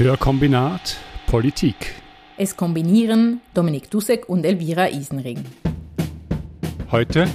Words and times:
Hörkombinat 0.00 0.96
Politik. 1.26 1.94
Es 2.38 2.56
kombinieren 2.56 3.42
Dominik 3.52 3.90
Dussek 3.90 4.30
und 4.30 4.46
Elvira 4.46 4.88
Isenring. 4.88 5.44
Heute 6.90 7.28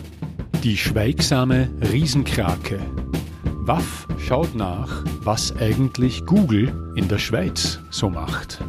die 0.64 0.76
schweigsame 0.76 1.70
Riesenkrake. 1.92 2.80
WAF 3.68 4.08
schaut 4.18 4.56
nach, 4.56 5.04
was 5.22 5.56
eigentlich 5.58 6.26
Google 6.26 6.74
in 6.96 7.08
der 7.08 7.20
Schweiz 7.20 7.80
so 7.92 8.10
macht. 8.10 8.64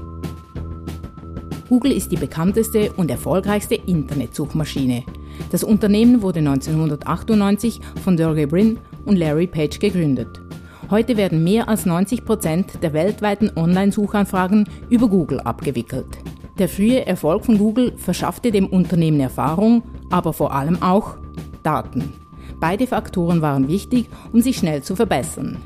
Google 1.70 1.92
ist 1.92 2.12
die 2.12 2.18
bekannteste 2.18 2.92
und 2.98 3.10
erfolgreichste 3.10 3.76
Internetsuchmaschine. 3.76 5.04
Das 5.50 5.64
Unternehmen 5.64 6.20
wurde 6.20 6.40
1998 6.40 7.80
von 8.04 8.18
Sergey 8.18 8.44
Brin 8.44 8.78
und 9.06 9.16
Larry 9.16 9.46
Page 9.46 9.78
gegründet. 9.78 10.45
Heute 10.88 11.16
werden 11.16 11.42
mehr 11.42 11.68
als 11.68 11.84
90 11.84 12.24
Prozent 12.24 12.82
der 12.82 12.92
weltweiten 12.92 13.50
Online-Suchanfragen 13.56 14.68
über 14.88 15.08
Google 15.08 15.40
abgewickelt. 15.40 16.06
Der 16.58 16.68
frühe 16.68 17.04
Erfolg 17.04 17.44
von 17.44 17.58
Google 17.58 17.94
verschaffte 17.96 18.52
dem 18.52 18.68
Unternehmen 18.68 19.18
Erfahrung, 19.18 19.82
aber 20.10 20.32
vor 20.32 20.54
allem 20.54 20.80
auch 20.82 21.16
Daten. 21.64 22.12
Beide 22.60 22.86
Faktoren 22.86 23.42
waren 23.42 23.66
wichtig, 23.66 24.08
um 24.32 24.40
sich 24.40 24.58
schnell 24.58 24.82
zu 24.82 24.94
verbessern. 24.94 25.56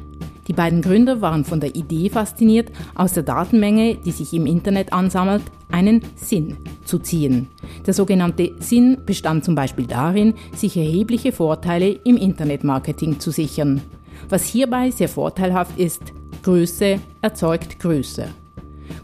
Die 0.48 0.54
beiden 0.54 0.80
Gründer 0.80 1.20
waren 1.20 1.44
von 1.44 1.60
der 1.60 1.76
Idee 1.76 2.08
fasziniert, 2.08 2.72
aus 2.94 3.12
der 3.12 3.22
Datenmenge, 3.22 3.96
die 3.96 4.10
sich 4.10 4.32
im 4.32 4.46
Internet 4.46 4.92
ansammelt, 4.92 5.42
einen 5.70 6.00
Sinn 6.16 6.56
zu 6.84 6.98
ziehen. 6.98 7.48
Der 7.86 7.94
sogenannte 7.94 8.52
Sinn 8.58 8.96
bestand 9.04 9.44
zum 9.44 9.54
Beispiel 9.54 9.86
darin, 9.86 10.34
sich 10.56 10.76
erhebliche 10.76 11.30
Vorteile 11.30 11.90
im 11.90 12.16
Internetmarketing 12.16 13.20
zu 13.20 13.30
sichern. 13.30 13.82
Was 14.28 14.44
hierbei 14.44 14.90
sehr 14.90 15.08
vorteilhaft 15.08 15.78
ist, 15.78 16.02
Größe 16.42 17.00
erzeugt 17.20 17.78
Größe. 17.78 18.28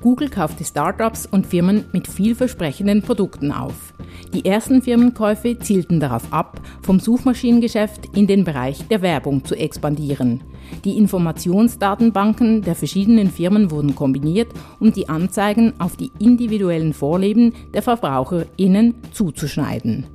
Google 0.01 0.29
kaufte 0.29 0.65
Startups 0.65 1.27
und 1.27 1.47
Firmen 1.47 1.85
mit 1.93 2.09
vielversprechenden 2.09 3.03
Produkten 3.03 3.53
auf. 3.53 3.95
Die 4.33 4.45
ersten 4.45 4.83
Firmenkäufe 4.83 5.59
zielten 5.59 6.01
darauf 6.01 6.33
ab, 6.33 6.61
vom 6.83 7.01
Suchmaschinengeschäft 7.01 8.17
in 8.17 8.27
den 8.27 8.45
Bereich 8.45 8.87
der 8.89 9.03
Werbung 9.03 9.45
zu 9.45 9.55
expandieren. 9.55 10.43
Die 10.85 10.97
Informationsdatenbanken 10.97 12.63
der 12.63 12.75
verschiedenen 12.75 13.31
Firmen 13.31 13.71
wurden 13.71 13.95
kombiniert, 13.95 14.49
um 14.81 14.93
die 14.93 15.09
Anzeigen 15.09 15.75
auf 15.79 15.97
die 15.97 16.11
individuellen 16.19 16.93
Vorleben 16.93 17.53
der 17.73 17.83
VerbraucherInnen 17.83 18.95
zuzuschneiden. 19.13 20.07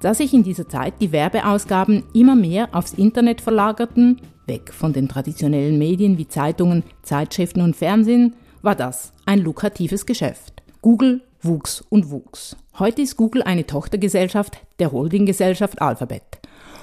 Da 0.00 0.14
sich 0.14 0.34
in 0.34 0.42
dieser 0.42 0.68
Zeit 0.68 0.94
die 1.00 1.12
Werbeausgaben 1.12 2.02
immer 2.12 2.34
mehr 2.34 2.68
aufs 2.72 2.94
Internet 2.94 3.40
verlagerten, 3.40 4.20
weg 4.46 4.72
von 4.72 4.92
den 4.92 5.08
traditionellen 5.08 5.78
Medien 5.78 6.18
wie 6.18 6.28
Zeitungen, 6.28 6.82
Zeitschriften 7.02 7.60
und 7.60 7.76
Fernsehen, 7.76 8.34
war 8.62 8.74
das 8.74 9.12
ein 9.26 9.40
lukratives 9.40 10.06
Geschäft. 10.06 10.62
Google 10.80 11.22
wuchs 11.42 11.82
und 11.88 12.10
wuchs. 12.10 12.56
Heute 12.78 13.02
ist 13.02 13.16
Google 13.16 13.42
eine 13.42 13.66
Tochtergesellschaft 13.66 14.58
der 14.78 14.92
Holdinggesellschaft 14.92 15.82
Alphabet 15.82 16.40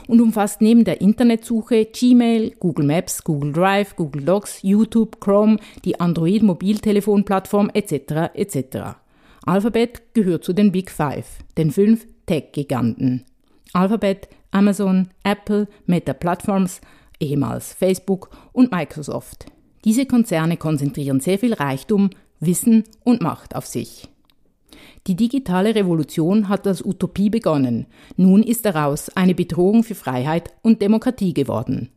und 0.08 0.22
umfasst 0.22 0.62
neben 0.62 0.84
der 0.84 1.02
Internetsuche 1.02 1.86
Gmail, 1.86 2.52
Google 2.60 2.86
Maps, 2.86 3.24
Google 3.24 3.54
Drive, 3.54 3.96
Google 3.96 4.24
Docs, 4.24 4.64
YouTube, 4.64 5.22
Chrome, 5.22 5.58
die 5.86 6.00
Android-Mobiltelefonplattform 6.00 7.70
etc. 7.74 8.34
etc. 8.34 8.98
Alphabet 9.46 10.14
gehört 10.14 10.44
zu 10.44 10.54
den 10.54 10.72
Big 10.72 10.90
Five, 10.90 11.26
den 11.58 11.72
fünf 11.72 12.08
Tech-Giganten. 12.26 13.26
Alphabet, 13.74 14.28
Amazon, 14.52 15.10
Apple, 15.24 15.68
Meta 15.86 16.14
Platforms, 16.14 16.82
ehemals 17.20 17.74
Facebook 17.74 18.30
und 18.52 18.72
Microsoft. 18.72 19.46
Diese 19.86 20.06
Konzerne 20.06 20.58
konzentrieren 20.58 21.20
sehr 21.20 21.40
viel 21.40 21.54
Reichtum, 21.54 22.10
Wissen 22.40 22.84
und 23.04 23.22
Macht 23.22 23.56
auf 23.56 23.66
sich. 23.66 24.10
Die 25.08 25.16
digitale 25.16 25.76
Revolution 25.76 26.50
hat 26.50 26.68
als 26.68 26.84
Utopie 26.84 27.30
begonnen. 27.30 27.88
Nun 28.18 28.44
ist 28.44 28.66
daraus 28.66 29.10
eine 29.10 29.34
Bedrohung 29.34 29.84
für 29.84 29.96
Freiheit 29.96 30.52
und 30.62 30.82
Demokratie 30.82 31.34
geworden. 31.34 31.90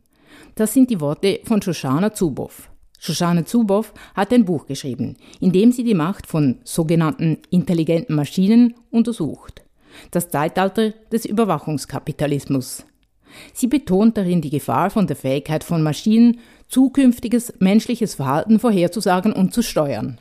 Das 0.55 0.73
sind 0.73 0.89
die 0.89 1.01
Worte 1.01 1.39
von 1.43 1.61
Shoshana 1.61 2.13
Zuboff. 2.13 2.69
Shoshana 2.99 3.45
Zuboff 3.45 3.93
hat 4.15 4.31
ein 4.31 4.45
Buch 4.45 4.65
geschrieben, 4.65 5.17
in 5.41 5.51
dem 5.51 5.71
sie 5.71 5.83
die 5.83 5.93
Macht 5.93 6.25
von 6.25 6.59
sogenannten 6.63 7.39
intelligenten 7.49 8.15
Maschinen 8.15 8.75
untersucht. 8.91 9.61
Das 10.11 10.29
Zeitalter 10.29 10.91
des 11.11 11.25
Überwachungskapitalismus. 11.25 12.85
Sie 13.53 13.67
betont 13.67 14.17
darin 14.17 14.41
die 14.41 14.49
Gefahr 14.49 14.89
von 14.89 15.07
der 15.07 15.15
Fähigkeit 15.15 15.63
von 15.63 15.83
Maschinen, 15.83 16.39
zukünftiges 16.67 17.53
menschliches 17.59 18.15
Verhalten 18.15 18.59
vorherzusagen 18.59 19.33
und 19.33 19.53
zu 19.53 19.61
steuern. 19.61 20.19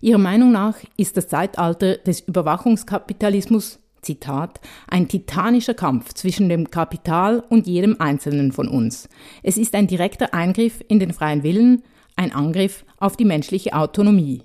Ihrer 0.00 0.18
Meinung 0.18 0.52
nach 0.52 0.76
ist 0.96 1.16
das 1.16 1.28
Zeitalter 1.28 1.96
des 1.96 2.20
Überwachungskapitalismus 2.20 3.80
Zitat, 4.02 4.60
ein 4.86 5.08
titanischer 5.08 5.74
Kampf 5.74 6.14
zwischen 6.14 6.48
dem 6.48 6.70
Kapital 6.70 7.42
und 7.48 7.66
jedem 7.66 7.96
Einzelnen 8.00 8.52
von 8.52 8.68
uns. 8.68 9.08
Es 9.42 9.58
ist 9.58 9.74
ein 9.74 9.86
direkter 9.86 10.34
Eingriff 10.34 10.82
in 10.88 11.00
den 11.00 11.12
freien 11.12 11.42
Willen, 11.42 11.82
ein 12.16 12.32
Angriff 12.32 12.84
auf 12.98 13.16
die 13.16 13.24
menschliche 13.24 13.74
Autonomie. 13.74 14.42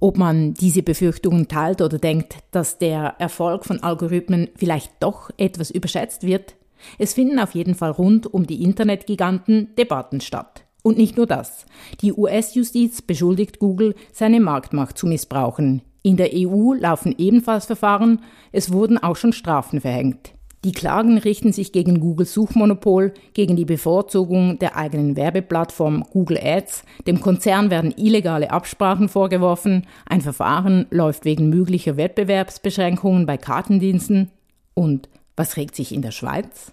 Ob 0.00 0.16
man 0.16 0.54
diese 0.54 0.82
Befürchtungen 0.82 1.48
teilt 1.48 1.82
oder 1.82 1.98
denkt, 1.98 2.36
dass 2.52 2.78
der 2.78 3.16
Erfolg 3.18 3.66
von 3.66 3.82
Algorithmen 3.82 4.48
vielleicht 4.56 4.92
doch 5.00 5.30
etwas 5.36 5.70
überschätzt 5.70 6.22
wird, 6.22 6.54
es 6.98 7.14
finden 7.14 7.38
auf 7.38 7.54
jeden 7.54 7.74
Fall 7.74 7.90
rund 7.90 8.32
um 8.32 8.46
die 8.46 8.62
Internetgiganten 8.62 9.74
Debatten 9.76 10.20
statt. 10.20 10.64
Und 10.82 10.96
nicht 10.96 11.16
nur 11.16 11.26
das. 11.26 11.66
Die 12.00 12.12
US-Justiz 12.12 13.02
beschuldigt 13.02 13.58
Google, 13.58 13.94
seine 14.12 14.40
Marktmacht 14.40 14.96
zu 14.96 15.06
missbrauchen. 15.06 15.82
In 16.02 16.16
der 16.16 16.30
EU 16.34 16.72
laufen 16.72 17.14
ebenfalls 17.18 17.66
Verfahren, 17.66 18.22
es 18.52 18.72
wurden 18.72 18.96
auch 18.96 19.16
schon 19.16 19.34
Strafen 19.34 19.80
verhängt. 19.80 20.32
Die 20.64 20.72
Klagen 20.72 21.16
richten 21.16 21.52
sich 21.52 21.72
gegen 21.72 22.00
Googles 22.00 22.34
Suchmonopol, 22.34 23.14
gegen 23.32 23.56
die 23.56 23.64
Bevorzugung 23.64 24.58
der 24.58 24.76
eigenen 24.76 25.16
Werbeplattform 25.16 26.04
Google 26.12 26.38
Ads, 26.42 26.84
dem 27.06 27.20
Konzern 27.20 27.70
werden 27.70 27.94
illegale 27.96 28.50
Absprachen 28.50 29.08
vorgeworfen, 29.08 29.86
ein 30.04 30.20
Verfahren 30.20 30.86
läuft 30.90 31.24
wegen 31.24 31.48
möglicher 31.48 31.96
Wettbewerbsbeschränkungen 31.96 33.24
bei 33.24 33.38
Kartendiensten 33.38 34.30
und 34.74 35.08
was 35.40 35.56
regt 35.56 35.74
sich 35.74 35.94
in 35.94 36.02
der 36.02 36.10
Schweiz? 36.10 36.70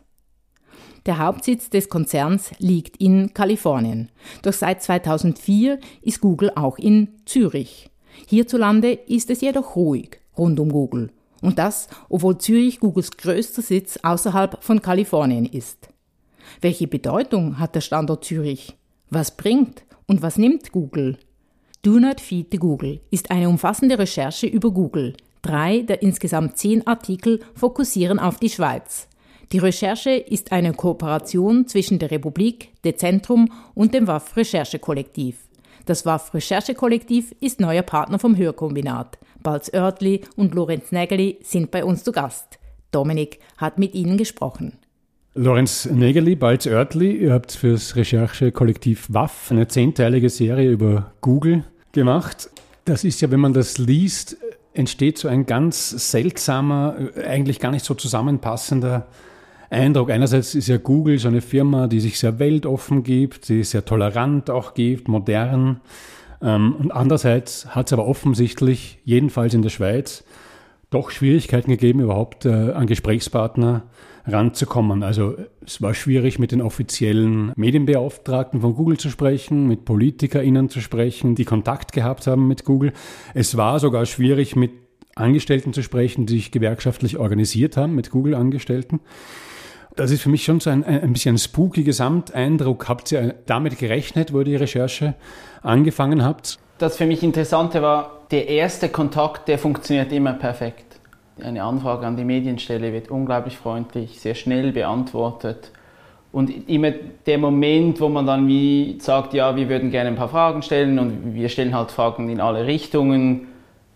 Der 1.06 1.20
Hauptsitz 1.20 1.70
des 1.70 1.88
Konzerns 1.88 2.52
liegt 2.60 2.98
in 2.98 3.34
Kalifornien. 3.34 4.12
Doch 4.42 4.52
seit 4.52 4.84
2004 4.84 5.80
ist 6.02 6.20
Google 6.20 6.52
auch 6.54 6.78
in 6.78 7.08
Zürich. 7.24 7.90
Hierzulande 8.28 8.92
ist 8.92 9.30
es 9.30 9.40
jedoch 9.40 9.78
ruhig 9.78 10.20
rund 10.38 10.60
um 10.60 10.70
Google. 10.70 11.12
Und 11.42 11.58
das, 11.60 11.88
obwohl 12.10 12.40
Zürich 12.40 12.82
Googles 12.82 13.12
größter 13.12 13.62
Sitz 13.62 14.00
außerhalb 14.04 14.62
von 14.62 14.82
Kalifornien 14.82 15.46
ist. 15.46 15.88
Welche 16.60 16.90
Bedeutung 16.90 17.60
hat 17.60 17.74
der 17.74 17.82
Standort 17.82 18.26
Zürich? 18.26 18.76
Was 19.10 19.38
bringt 19.38 19.86
und 20.08 20.22
was 20.22 20.38
nimmt 20.38 20.74
Google? 20.74 21.18
Do 21.84 22.00
Not 22.00 22.20
Feed 22.20 22.48
the 22.52 22.58
Google 22.58 23.00
ist 23.12 23.32
eine 23.32 23.48
umfassende 23.48 23.98
Recherche 23.98 24.48
über 24.48 24.72
Google. 24.72 25.16
Drei 25.42 25.82
der 25.82 26.02
insgesamt 26.02 26.58
zehn 26.58 26.86
Artikel 26.86 27.42
fokussieren 27.56 28.20
auf 28.20 28.38
die 28.40 28.50
Schweiz. 28.50 29.08
Die 29.54 29.60
Recherche 29.60 30.12
ist 30.12 30.52
eine 30.52 30.74
Kooperation 30.74 31.68
zwischen 31.68 32.00
der 32.00 32.12
Republik, 32.12 32.70
dem 32.84 32.98
Zentrum 32.98 33.52
und 33.74 33.94
dem 33.94 34.08
WAF 34.08 34.36
Recherchekollektiv. 34.36 35.38
Das 35.86 36.06
WAF 36.06 36.34
Recherchekollektiv 36.34 37.34
ist 37.40 37.62
neuer 37.62 37.82
Partner 37.82 38.20
vom 38.20 38.36
Hörkombinat. 38.36 39.18
Balz 39.42 39.72
Oertli 39.74 40.22
und 40.36 40.54
Lorenz 40.54 40.92
Nägeli 40.92 41.38
sind 41.44 41.72
bei 41.72 41.86
uns 41.86 42.04
zu 42.04 42.12
Gast. 42.12 42.60
Dominik 42.92 43.40
hat 43.58 43.80
mit 43.80 43.94
ihnen 43.94 44.18
gesprochen. 44.18 44.74
Lorenz 45.34 45.86
Nägeli, 45.86 46.36
Balz 46.36 46.66
Oertli, 46.68 47.16
ihr 47.16 47.32
habt 47.32 47.54
fürs 47.54 47.96
Recherchekollektiv 47.96 49.08
WAF 49.10 49.52
eine 49.52 49.70
zehnteilige 49.70 50.30
Serie 50.30 50.72
über 50.72 51.14
Google 51.22 51.64
gemacht. 51.94 52.50
Das 52.84 53.06
ist 53.06 53.22
ja, 53.22 53.32
wenn 53.32 53.40
man 53.40 53.54
das 53.54 53.78
liest, 53.78 54.36
entsteht 54.78 55.18
so 55.18 55.28
ein 55.28 55.46
ganz 55.46 55.90
seltsamer, 56.12 56.96
eigentlich 57.26 57.60
gar 57.60 57.72
nicht 57.72 57.86
so 57.86 57.94
zusammenpassender 57.94 59.08
Eindruck. 59.70 60.12
Einerseits 60.12 60.56
ist 60.56 60.68
ja 60.68 60.78
Google 60.78 61.20
so 61.20 61.28
eine 61.28 61.42
Firma, 61.42 61.88
die 61.88 62.00
sich 62.00 62.20
sehr 62.20 62.40
weltoffen 62.40 63.04
gibt, 63.04 63.50
die 63.50 63.64
sehr 63.64 63.84
tolerant 63.84 64.50
auch 64.50 64.74
gibt, 64.74 65.08
modern. 65.08 65.82
Ähm, 66.42 66.76
und 66.78 66.92
andererseits 66.92 67.76
hat 67.76 67.88
es 67.88 67.94
aber 67.94 68.08
offensichtlich, 68.08 69.00
jedenfalls 69.04 69.54
in 69.54 69.62
der 69.62 69.70
Schweiz, 69.70 70.24
doch 70.90 71.12
Schwierigkeiten 71.12 71.72
gegeben, 71.72 72.00
überhaupt 72.00 72.46
äh, 72.46 72.72
an 72.72 72.88
Gesprächspartner 72.88 73.84
ranzukommen. 74.26 75.04
Also 75.04 75.36
es 75.66 75.82
war 75.82 75.94
schwierig, 75.94 76.40
mit 76.40 76.52
den 76.52 76.62
offiziellen 76.62 77.54
Medienbeauftragten 77.56 78.62
von 78.62 78.76
Google 78.76 78.98
zu 78.98 79.10
sprechen, 79.10 79.68
mit 79.68 79.86
PolitikerInnen 79.86 80.70
zu 80.70 80.82
sprechen, 80.82 81.36
die 81.36 81.46
Kontakt 81.46 81.94
gehabt 81.94 82.28
haben 82.28 82.48
mit 82.48 82.66
Google. 82.66 82.94
Es 83.34 83.58
war 83.58 83.80
sogar 83.80 84.06
schwierig, 84.06 84.56
mit 84.56 84.72
Angestellten 85.16 85.74
zu 85.74 85.82
sprechen, 85.82 86.26
die 86.26 86.36
sich 86.36 86.52
gewerkschaftlich 86.52 87.18
organisiert 87.18 87.76
haben, 87.76 87.96
mit 87.96 88.12
Google-Angestellten. 88.12 89.00
Das 89.96 90.12
ist 90.12 90.22
für 90.22 90.30
mich 90.30 90.46
schon 90.46 90.60
so 90.60 90.70
ein, 90.70 90.84
ein 90.84 91.14
bisschen 91.14 91.40
spooky 91.40 91.84
Gesamteindruck. 91.84 92.88
Habt 92.88 93.12
ihr 93.12 93.34
damit 93.48 93.80
gerechnet, 93.80 94.32
wo 94.32 94.40
ihr 94.40 94.46
die 94.46 94.56
Recherche 94.56 95.16
angefangen 95.64 96.24
habt? 96.24 96.60
Das 96.78 96.98
für 96.98 97.08
mich 97.08 97.24
Interessante 97.24 97.82
war, 97.82 98.22
der 98.30 98.48
erste 98.48 98.90
Kontakt, 98.90 99.48
der 99.48 99.58
funktioniert 99.58 100.12
immer 100.12 100.34
perfekt. 100.34 101.00
Eine 101.42 101.64
Anfrage 101.64 102.06
an 102.06 102.18
die 102.18 102.24
Medienstelle 102.24 102.94
wird 102.94 103.10
unglaublich 103.10 103.58
freundlich, 103.58 104.20
sehr 104.20 104.36
schnell 104.36 104.72
beantwortet. 104.72 105.72
Und 106.32 106.70
immer 106.70 106.92
der 107.26 107.40
Moment, 107.40 108.00
wo 108.00 108.10
man 108.10 108.28
dann 108.28 108.48
wie 108.48 108.98
sagt, 109.00 109.34
ja, 109.34 109.56
wir 109.56 109.70
würden 109.70 109.90
gerne 109.90 110.10
ein 110.10 110.16
paar 110.16 110.30
Fragen 110.30 110.62
stellen 110.62 111.00
und 111.00 111.34
wir 111.34 111.50
stellen 111.50 111.74
halt 111.74 111.90
Fragen 111.90 112.30
in 112.30 112.42
alle 112.42 112.68
Richtungen, 112.68 113.48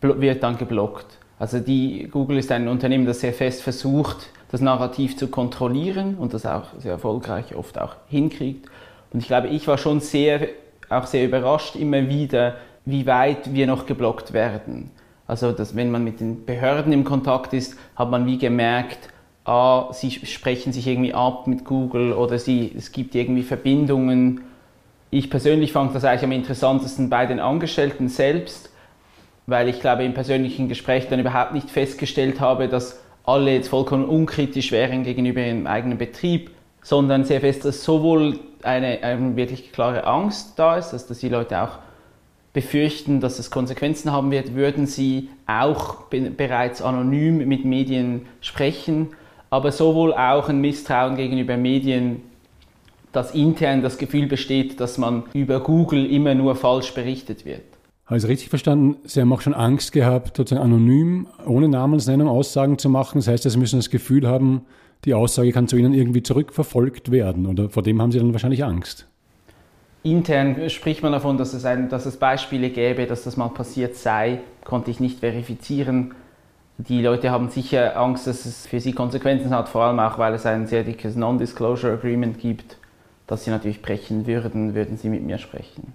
wird 0.01 0.41
dann 0.41 0.57
geblockt. 0.57 1.19
Also 1.37 1.59
die, 1.59 2.07
Google 2.09 2.37
ist 2.37 2.51
ein 2.51 2.67
Unternehmen, 2.67 3.05
das 3.05 3.19
sehr 3.19 3.33
fest 3.33 3.61
versucht, 3.61 4.29
das 4.49 4.61
Narrativ 4.61 5.17
zu 5.17 5.27
kontrollieren 5.27 6.15
und 6.15 6.33
das 6.33 6.47
auch 6.47 6.63
sehr 6.79 6.93
erfolgreich 6.93 7.55
oft 7.55 7.79
auch 7.79 7.95
hinkriegt. 8.07 8.67
Und 9.13 9.19
ich 9.19 9.27
glaube, 9.27 9.49
ich 9.49 9.67
war 9.67 9.77
schon 9.77 9.99
sehr, 9.99 10.47
auch 10.89 11.05
sehr 11.05 11.25
überrascht 11.25 11.75
immer 11.75 12.07
wieder, 12.09 12.55
wie 12.85 13.05
weit 13.05 13.53
wir 13.53 13.67
noch 13.67 13.85
geblockt 13.85 14.33
werden. 14.33 14.91
Also, 15.27 15.51
dass 15.51 15.75
wenn 15.75 15.91
man 15.91 16.03
mit 16.03 16.19
den 16.19 16.45
Behörden 16.45 16.91
im 16.91 17.03
Kontakt 17.03 17.53
ist, 17.53 17.77
hat 17.95 18.09
man 18.11 18.25
wie 18.25 18.37
gemerkt, 18.37 19.09
ah, 19.45 19.91
sie 19.93 20.11
sprechen 20.11 20.73
sich 20.73 20.87
irgendwie 20.87 21.13
ab 21.13 21.47
mit 21.47 21.65
Google 21.65 22.13
oder 22.13 22.37
sie, 22.37 22.71
es 22.75 22.91
gibt 22.91 23.15
irgendwie 23.15 23.43
Verbindungen. 23.43 24.41
Ich 25.09 25.29
persönlich 25.29 25.71
fand 25.71 25.95
das 25.95 26.03
eigentlich 26.03 26.23
am 26.23 26.31
interessantesten 26.31 27.09
bei 27.09 27.25
den 27.25 27.39
Angestellten 27.39 28.07
selbst, 28.07 28.69
weil 29.47 29.67
ich 29.69 29.79
glaube 29.79 30.03
im 30.03 30.13
persönlichen 30.13 30.67
Gespräch 30.67 31.07
dann 31.07 31.19
überhaupt 31.19 31.53
nicht 31.53 31.69
festgestellt 31.69 32.39
habe, 32.39 32.67
dass 32.67 32.99
alle 33.23 33.53
jetzt 33.53 33.69
vollkommen 33.69 34.05
unkritisch 34.05 34.71
wären 34.71 35.03
gegenüber 35.03 35.41
ihrem 35.41 35.67
eigenen 35.67 35.97
Betrieb, 35.97 36.51
sondern 36.81 37.23
sehr 37.23 37.41
fest, 37.41 37.65
dass 37.65 37.83
sowohl 37.83 38.39
eine, 38.63 39.03
eine 39.03 39.35
wirklich 39.35 39.71
klare 39.71 40.05
Angst 40.05 40.57
da 40.57 40.77
ist, 40.77 40.91
dass, 40.91 41.07
dass 41.07 41.19
die 41.19 41.29
Leute 41.29 41.61
auch 41.61 41.79
befürchten, 42.53 43.21
dass 43.21 43.39
es 43.39 43.49
Konsequenzen 43.49 44.11
haben 44.11 44.31
wird, 44.31 44.55
würden 44.55 44.85
sie 44.85 45.29
auch 45.47 46.03
bereits 46.09 46.81
anonym 46.81 47.47
mit 47.47 47.65
Medien 47.65 48.23
sprechen, 48.41 49.09
aber 49.49 49.71
sowohl 49.71 50.13
auch 50.13 50.49
ein 50.49 50.59
Misstrauen 50.59 51.15
gegenüber 51.15 51.57
Medien, 51.57 52.21
dass 53.11 53.33
intern 53.33 53.81
das 53.81 53.97
Gefühl 53.97 54.27
besteht, 54.27 54.79
dass 54.79 54.97
man 54.97 55.23
über 55.33 55.59
Google 55.59 56.05
immer 56.05 56.33
nur 56.35 56.55
falsch 56.55 56.93
berichtet 56.93 57.45
wird. 57.45 57.63
Habe 58.05 58.17
ich 58.17 58.23
es 58.23 58.29
richtig 58.29 58.49
verstanden? 58.49 58.97
Sie 59.05 59.21
haben 59.21 59.31
auch 59.31 59.41
schon 59.41 59.53
Angst 59.53 59.93
gehabt, 59.93 60.35
sozusagen 60.35 60.65
anonym, 60.65 61.27
ohne 61.45 61.69
Namensnennung 61.69 62.27
Aussagen 62.27 62.77
zu 62.77 62.89
machen. 62.89 63.19
Das 63.19 63.27
heißt, 63.27 63.49
Sie 63.49 63.57
müssen 63.57 63.79
das 63.79 63.89
Gefühl 63.89 64.27
haben, 64.27 64.65
die 65.05 65.13
Aussage 65.13 65.51
kann 65.51 65.67
zu 65.67 65.77
Ihnen 65.77 65.93
irgendwie 65.93 66.23
zurückverfolgt 66.23 67.11
werden. 67.11 67.45
Oder 67.47 67.69
vor 67.69 67.83
dem 67.83 68.01
haben 68.01 68.11
Sie 68.11 68.19
dann 68.19 68.33
wahrscheinlich 68.33 68.63
Angst. 68.63 69.07
Intern 70.03 70.69
spricht 70.69 71.03
man 71.03 71.11
davon, 71.11 71.37
dass 71.37 71.53
es, 71.53 71.63
ein, 71.65 71.89
dass 71.89 72.05
es 72.05 72.17
Beispiele 72.17 72.69
gäbe, 72.69 73.05
dass 73.05 73.23
das 73.23 73.37
mal 73.37 73.49
passiert 73.49 73.95
sei, 73.95 74.39
konnte 74.63 74.89
ich 74.89 74.99
nicht 74.99 75.19
verifizieren. 75.19 76.15
Die 76.77 77.01
Leute 77.01 77.29
haben 77.29 77.49
sicher 77.49 77.99
Angst, 77.99 78.25
dass 78.25 78.45
es 78.45 78.65
für 78.65 78.79
sie 78.79 78.93
Konsequenzen 78.93 79.51
hat, 79.51 79.69
vor 79.69 79.83
allem 79.83 79.99
auch, 79.99 80.17
weil 80.17 80.33
es 80.33 80.47
ein 80.47 80.65
sehr 80.65 80.83
dickes 80.83 81.15
Non-Disclosure 81.15 81.93
Agreement 81.93 82.39
gibt, 82.39 82.77
das 83.27 83.43
sie 83.43 83.51
natürlich 83.51 83.83
brechen 83.83 84.25
würden, 84.25 84.73
würden 84.73 84.97
sie 84.97 85.09
mit 85.09 85.23
mir 85.23 85.37
sprechen. 85.37 85.93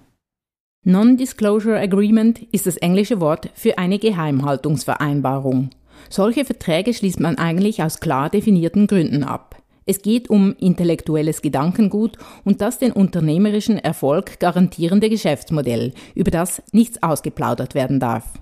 Non-Disclosure 0.85 1.77
Agreement 1.77 2.41
ist 2.53 2.65
das 2.65 2.77
englische 2.77 3.19
Wort 3.19 3.49
für 3.55 3.77
eine 3.77 3.99
Geheimhaltungsvereinbarung. 3.99 5.71
Solche 6.09 6.45
Verträge 6.45 6.93
schließt 6.93 7.19
man 7.19 7.37
eigentlich 7.37 7.83
aus 7.83 7.99
klar 7.99 8.29
definierten 8.29 8.87
Gründen 8.87 9.23
ab. 9.23 9.46
Es 9.89 10.01
geht 10.01 10.29
um 10.29 10.53
intellektuelles 10.59 11.41
Gedankengut 11.41 12.17
und 12.43 12.59
das 12.59 12.77
den 12.77 12.91
unternehmerischen 12.91 13.79
Erfolg 13.79 14.37
garantierende 14.39 15.09
Geschäftsmodell, 15.09 15.93
über 16.13 16.29
das 16.29 16.61
nichts 16.73 17.01
ausgeplaudert 17.01 17.73
werden 17.73 18.01
darf. 18.01 18.33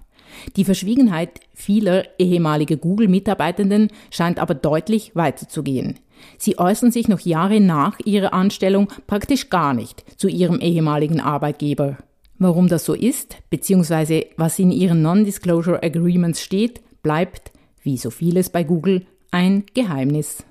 Die 0.55 0.65
Verschwiegenheit 0.65 1.39
vieler 1.53 2.03
ehemaliger 2.17 2.77
Google-Mitarbeitenden 2.77 3.89
scheint 4.09 4.39
aber 4.39 4.55
deutlich 4.55 5.15
weiterzugehen. 5.15 5.99
Sie 6.39 6.57
äußern 6.57 6.91
sich 6.91 7.07
noch 7.07 7.19
Jahre 7.19 7.59
nach 7.61 7.99
ihrer 8.03 8.33
Anstellung 8.33 8.87
praktisch 9.05 9.51
gar 9.51 9.75
nicht 9.75 10.03
zu 10.19 10.27
ihrem 10.27 10.59
ehemaligen 10.59 11.21
Arbeitgeber. 11.21 11.97
Warum 12.39 12.67
das 12.67 12.85
so 12.85 12.95
ist, 12.95 13.37
beziehungsweise 13.51 14.25
was 14.35 14.57
in 14.57 14.71
ihren 14.71 15.03
Non-Disclosure 15.03 15.83
Agreements 15.83 16.41
steht, 16.41 16.81
bleibt, 17.03 17.51
wie 17.83 17.97
so 17.97 18.09
vieles 18.09 18.49
bei 18.49 18.63
Google, 18.63 19.05
ein 19.29 19.63
Geheimnis. 19.75 20.43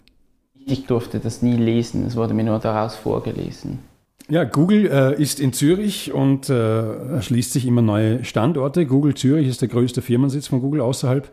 Ich 0.66 0.87
durfte 0.87 1.20
das 1.20 1.43
nie 1.43 1.56
lesen, 1.56 2.06
es 2.06 2.16
wurde 2.16 2.34
mir 2.34 2.44
nur 2.44 2.58
daraus 2.58 2.96
vorgelesen. 2.96 3.81
Ja, 4.28 4.44
Google 4.44 4.87
äh, 4.87 5.20
ist 5.20 5.38
in 5.38 5.52
Zürich 5.52 6.14
und 6.14 6.49
äh, 6.49 7.14
erschließt 7.16 7.52
sich 7.52 7.66
immer 7.66 7.82
neue 7.82 8.25
Standorte. 8.25 8.87
Google 8.87 9.14
Zürich 9.14 9.46
ist 9.46 9.61
der 9.61 9.69
größte 9.69 10.00
Firmensitz 10.00 10.46
von 10.46 10.62
Google 10.62 10.81
außerhalb 10.81 11.31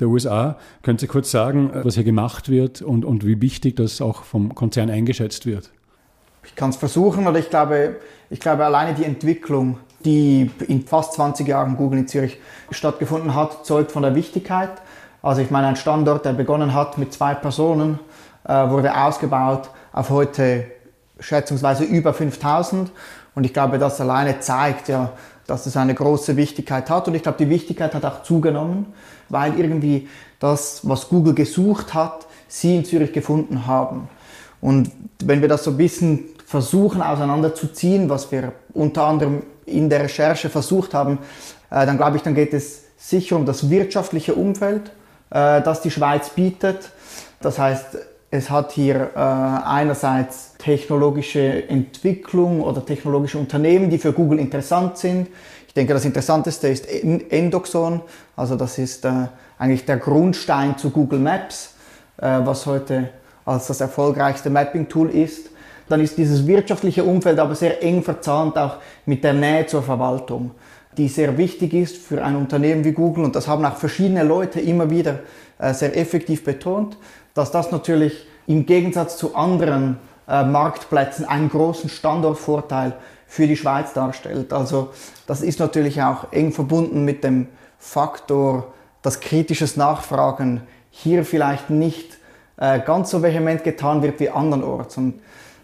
der 0.00 0.08
USA. 0.08 0.56
Können 0.82 0.96
Sie 0.96 1.06
kurz 1.08 1.30
sagen, 1.30 1.70
was 1.74 1.94
hier 1.96 2.04
gemacht 2.04 2.48
wird 2.48 2.80
und, 2.80 3.04
und 3.04 3.26
wie 3.26 3.42
wichtig 3.42 3.76
das 3.76 4.00
auch 4.00 4.22
vom 4.22 4.54
Konzern 4.54 4.88
eingeschätzt 4.88 5.44
wird? 5.44 5.70
Ich 6.44 6.56
kann 6.56 6.70
es 6.70 6.76
versuchen, 6.76 7.26
oder 7.26 7.38
ich 7.38 7.50
glaube, 7.50 7.96
ich 8.30 8.40
glaube, 8.40 8.64
alleine 8.64 8.94
die 8.94 9.04
Entwicklung, 9.04 9.78
die 10.02 10.50
in 10.66 10.86
fast 10.86 11.12
20 11.12 11.46
Jahren 11.46 11.76
Google 11.76 11.98
in 12.00 12.08
Zürich 12.08 12.38
stattgefunden 12.70 13.34
hat, 13.34 13.66
zeugt 13.66 13.92
von 13.92 14.02
der 14.02 14.14
Wichtigkeit. 14.14 14.70
Also 15.20 15.42
ich 15.42 15.50
meine, 15.50 15.66
ein 15.66 15.76
Standort, 15.76 16.24
der 16.24 16.32
begonnen 16.32 16.72
hat 16.72 16.96
mit 16.96 17.12
zwei 17.12 17.34
Personen, 17.34 17.94
äh, 17.94 17.98
wurde 18.44 18.96
ausgebaut 18.96 19.70
auf 19.92 20.10
heute 20.10 20.64
schätzungsweise 21.20 21.84
über 21.84 22.12
5000. 22.12 22.90
Und 23.34 23.44
ich 23.44 23.52
glaube, 23.52 23.78
das 23.78 24.00
alleine 24.00 24.40
zeigt 24.40 24.88
ja, 24.88 25.12
dass 25.46 25.66
es 25.66 25.76
eine 25.76 25.94
große 25.94 26.36
Wichtigkeit 26.36 26.90
hat. 26.90 27.08
Und 27.08 27.14
ich 27.14 27.22
glaube, 27.22 27.38
die 27.38 27.48
Wichtigkeit 27.48 27.94
hat 27.94 28.04
auch 28.04 28.22
zugenommen, 28.22 28.92
weil 29.28 29.58
irgendwie 29.58 30.08
das, 30.38 30.80
was 30.82 31.08
Google 31.08 31.34
gesucht 31.34 31.94
hat, 31.94 32.26
sie 32.48 32.76
in 32.76 32.84
Zürich 32.84 33.12
gefunden 33.12 33.66
haben. 33.66 34.08
Und 34.60 34.90
wenn 35.24 35.40
wir 35.40 35.48
das 35.48 35.64
so 35.64 35.70
ein 35.70 35.76
bisschen 35.76 36.24
versuchen 36.46 37.02
auseinanderzuziehen, 37.02 38.08
was 38.08 38.30
wir 38.30 38.52
unter 38.74 39.04
anderem 39.04 39.42
in 39.66 39.88
der 39.88 40.02
Recherche 40.04 40.50
versucht 40.50 40.94
haben, 40.94 41.18
äh, 41.70 41.86
dann 41.86 41.96
glaube 41.96 42.16
ich, 42.18 42.22
dann 42.22 42.34
geht 42.34 42.52
es 42.52 42.82
sicher 42.98 43.36
um 43.36 43.46
das 43.46 43.70
wirtschaftliche 43.70 44.34
Umfeld, 44.34 44.90
äh, 45.30 45.62
das 45.62 45.80
die 45.80 45.90
Schweiz 45.90 46.30
bietet. 46.30 46.90
Das 47.40 47.58
heißt, 47.58 47.96
es 48.32 48.48
hat 48.48 48.72
hier 48.72 49.10
äh, 49.14 49.18
einerseits 49.18 50.54
technologische 50.56 51.68
Entwicklung 51.68 52.62
oder 52.62 52.84
technologische 52.84 53.36
Unternehmen, 53.36 53.90
die 53.90 53.98
für 53.98 54.14
Google 54.14 54.38
interessant 54.38 54.96
sind. 54.96 55.28
Ich 55.68 55.74
denke, 55.74 55.92
das 55.92 56.06
Interessanteste 56.06 56.68
ist 56.68 56.86
Endoxon, 56.88 58.00
also 58.34 58.56
das 58.56 58.78
ist 58.78 59.04
äh, 59.04 59.26
eigentlich 59.58 59.84
der 59.84 59.98
Grundstein 59.98 60.78
zu 60.78 60.88
Google 60.88 61.18
Maps, 61.18 61.74
äh, 62.16 62.40
was 62.42 62.64
heute 62.64 63.10
als 63.44 63.66
das 63.66 63.82
erfolgreichste 63.82 64.48
Mapping-Tool 64.48 65.10
ist. 65.10 65.50
Dann 65.90 66.00
ist 66.00 66.16
dieses 66.16 66.46
wirtschaftliche 66.46 67.04
Umfeld 67.04 67.38
aber 67.38 67.54
sehr 67.54 67.82
eng 67.82 68.02
verzahnt 68.02 68.56
auch 68.56 68.76
mit 69.04 69.22
der 69.24 69.34
Nähe 69.34 69.66
zur 69.66 69.82
Verwaltung, 69.82 70.52
die 70.96 71.08
sehr 71.08 71.36
wichtig 71.36 71.74
ist 71.74 71.98
für 71.98 72.24
ein 72.24 72.36
Unternehmen 72.36 72.82
wie 72.82 72.92
Google 72.92 73.24
und 73.24 73.36
das 73.36 73.46
haben 73.46 73.62
auch 73.66 73.76
verschiedene 73.76 74.22
Leute 74.22 74.58
immer 74.58 74.88
wieder 74.88 75.18
äh, 75.58 75.74
sehr 75.74 75.94
effektiv 75.98 76.44
betont 76.44 76.96
dass 77.34 77.50
das 77.50 77.70
natürlich 77.70 78.26
im 78.46 78.66
Gegensatz 78.66 79.16
zu 79.16 79.34
anderen 79.34 79.98
äh, 80.28 80.44
Marktplätzen 80.44 81.24
einen 81.24 81.48
großen 81.48 81.90
Standortvorteil 81.90 82.94
für 83.26 83.46
die 83.46 83.56
Schweiz 83.56 83.92
darstellt. 83.92 84.52
Also 84.52 84.90
das 85.26 85.40
ist 85.40 85.58
natürlich 85.58 86.02
auch 86.02 86.32
eng 86.32 86.52
verbunden 86.52 87.04
mit 87.04 87.24
dem 87.24 87.48
Faktor, 87.78 88.72
dass 89.02 89.20
kritisches 89.20 89.76
Nachfragen 89.76 90.62
hier 90.90 91.24
vielleicht 91.24 91.70
nicht 91.70 92.18
äh, 92.56 92.80
ganz 92.80 93.10
so 93.10 93.22
vehement 93.22 93.64
getan 93.64 94.02
wird 94.02 94.20
wie 94.20 94.30
andernorts. 94.30 94.96
Und 94.98 95.20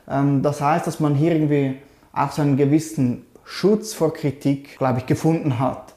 ähm, 0.08 0.42
das 0.42 0.60
heißt, 0.60 0.86
dass 0.86 1.00
man 1.00 1.14
hier 1.14 1.32
irgendwie 1.32 1.76
auch 2.12 2.32
so 2.32 2.42
einen 2.42 2.56
gewissen 2.56 3.26
Schutz 3.44 3.94
vor 3.94 4.12
Kritik, 4.12 4.78
glaube 4.78 4.98
ich, 4.98 5.06
gefunden 5.06 5.58
hat. 5.58 5.94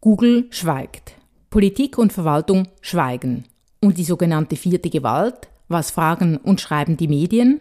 Google 0.00 0.46
schweigt. 0.50 1.14
Politik 1.50 1.98
und 1.98 2.12
Verwaltung 2.12 2.68
schweigen. 2.80 3.44
Und 3.84 3.98
die 3.98 4.04
sogenannte 4.04 4.54
vierte 4.54 4.90
Gewalt, 4.90 5.48
was 5.66 5.90
fragen 5.90 6.36
und 6.36 6.60
schreiben 6.60 6.96
die 6.96 7.08
Medien? 7.08 7.60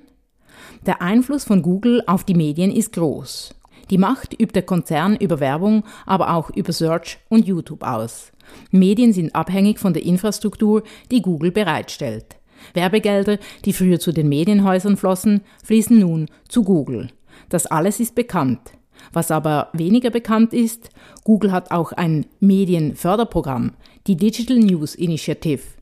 Der 0.85 1.01
Einfluss 1.01 1.43
von 1.45 1.63
Google 1.63 2.03
auf 2.05 2.23
die 2.23 2.35
Medien 2.35 2.71
ist 2.71 2.93
groß. 2.93 3.55
Die 3.89 3.97
Macht 3.97 4.39
übt 4.39 4.53
der 4.53 4.61
Konzern 4.61 5.15
über 5.15 5.39
Werbung, 5.39 5.83
aber 6.05 6.35
auch 6.35 6.51
über 6.51 6.73
Search 6.73 7.17
und 7.29 7.47
YouTube 7.47 7.81
aus. 7.81 8.31
Medien 8.69 9.13
sind 9.13 9.33
abhängig 9.33 9.79
von 9.79 9.93
der 9.93 10.05
Infrastruktur, 10.05 10.83
die 11.09 11.23
Google 11.23 11.51
bereitstellt. 11.51 12.35
Werbegelder, 12.75 13.39
die 13.65 13.73
früher 13.73 13.99
zu 13.99 14.11
den 14.11 14.29
Medienhäusern 14.29 14.97
flossen, 14.97 15.41
fließen 15.63 15.97
nun 15.97 16.27
zu 16.47 16.63
Google. 16.63 17.09
Das 17.49 17.65
alles 17.65 17.99
ist 17.99 18.13
bekannt. 18.13 18.73
Was 19.11 19.31
aber 19.31 19.69
weniger 19.73 20.11
bekannt 20.11 20.53
ist, 20.53 20.91
Google 21.23 21.51
hat 21.51 21.71
auch 21.71 21.93
ein 21.93 22.27
Medienförderprogramm, 22.39 23.71
die 24.05 24.17
Digital 24.17 24.59
News 24.59 24.93
Initiative. 24.93 25.80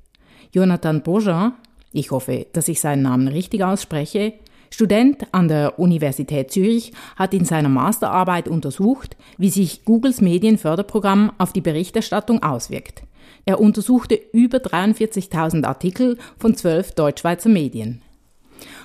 Jonathan 0.52 1.04
Bourgeon, 1.04 1.54
ich 1.92 2.12
hoffe, 2.12 2.48
dass 2.54 2.68
ich 2.68 2.80
seinen 2.80 3.04
Namen 3.04 3.28
richtig 3.28 3.64
ausspreche, 3.64 4.34
Student 4.72 5.28
an 5.32 5.48
der 5.48 5.80
Universität 5.80 6.52
Zürich 6.52 6.94
hat 7.16 7.34
in 7.34 7.46
seiner 7.46 7.70
Masterarbeit 7.70 8.48
untersucht, 8.48 9.18
wie 9.38 9.50
sich 9.50 9.84
Googles 9.84 10.22
Medienförderprogramm 10.22 11.32
auf 11.38 11.54
die 11.54 11.62
Berichterstattung 11.62 12.44
auswirkt. 12.44 13.04
Er 13.46 13.60
untersuchte 13.60 14.20
über 14.32 14.60
43.000 14.60 15.66
Artikel 15.66 16.18
von 16.38 16.56
zwölf 16.56 16.92
Deutschschweizer 16.92 17.50
Medien. 17.50 18.02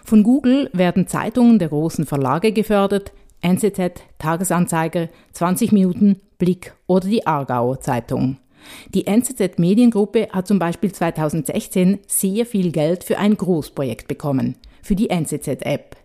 Von 0.05 0.23
Google 0.23 0.71
werden 0.73 1.07
Zeitungen 1.07 1.59
der 1.59 1.69
großen 1.69 2.07
Verlage 2.07 2.53
gefördert, 2.53 3.13
NZZ, 3.41 4.03
Tagesanzeiger, 4.19 5.09
20 5.33 5.73
Minuten, 5.73 6.21
Blick 6.39 6.75
oder 6.87 7.09
die 7.09 7.27
Aargauer 7.27 7.81
Zeitung. 7.81 8.39
Die 8.95 9.07
NZZ 9.07 9.59
Mediengruppe 9.59 10.29
hat 10.33 10.47
zum 10.47 10.59
Beispiel 10.59 10.93
2016 10.93 11.99
sehr 12.07 12.47
viel 12.47 12.73
Geld 12.73 13.05
für 13.05 13.19
ein 13.19 13.37
Großprojekt 13.37 14.09
bekommen, 14.09 14.57
für 14.83 14.95
die 14.95 15.11
NZZ-App. 15.11 15.97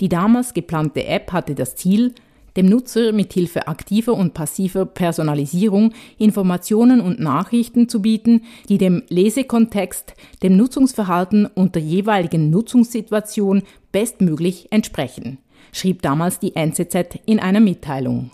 Die 0.00 0.08
damals 0.08 0.54
geplante 0.54 1.04
App 1.04 1.32
hatte 1.32 1.54
das 1.54 1.76
Ziel, 1.76 2.14
dem 2.56 2.66
Nutzer 2.66 3.12
mit 3.12 3.32
Hilfe 3.32 3.68
aktiver 3.68 4.14
und 4.14 4.34
passiver 4.34 4.86
Personalisierung 4.86 5.92
Informationen 6.18 7.00
und 7.00 7.20
Nachrichten 7.20 7.88
zu 7.88 8.00
bieten, 8.00 8.42
die 8.68 8.78
dem 8.78 9.02
Lesekontext, 9.08 10.14
dem 10.42 10.56
Nutzungsverhalten 10.56 11.46
und 11.46 11.74
der 11.74 11.82
jeweiligen 11.82 12.50
Nutzungssituation 12.50 13.62
bestmöglich 13.92 14.72
entsprechen, 14.72 15.38
schrieb 15.72 16.02
damals 16.02 16.38
die 16.38 16.56
NZZ 16.56 17.20
in 17.26 17.40
einer 17.40 17.60
Mitteilung. 17.60 18.30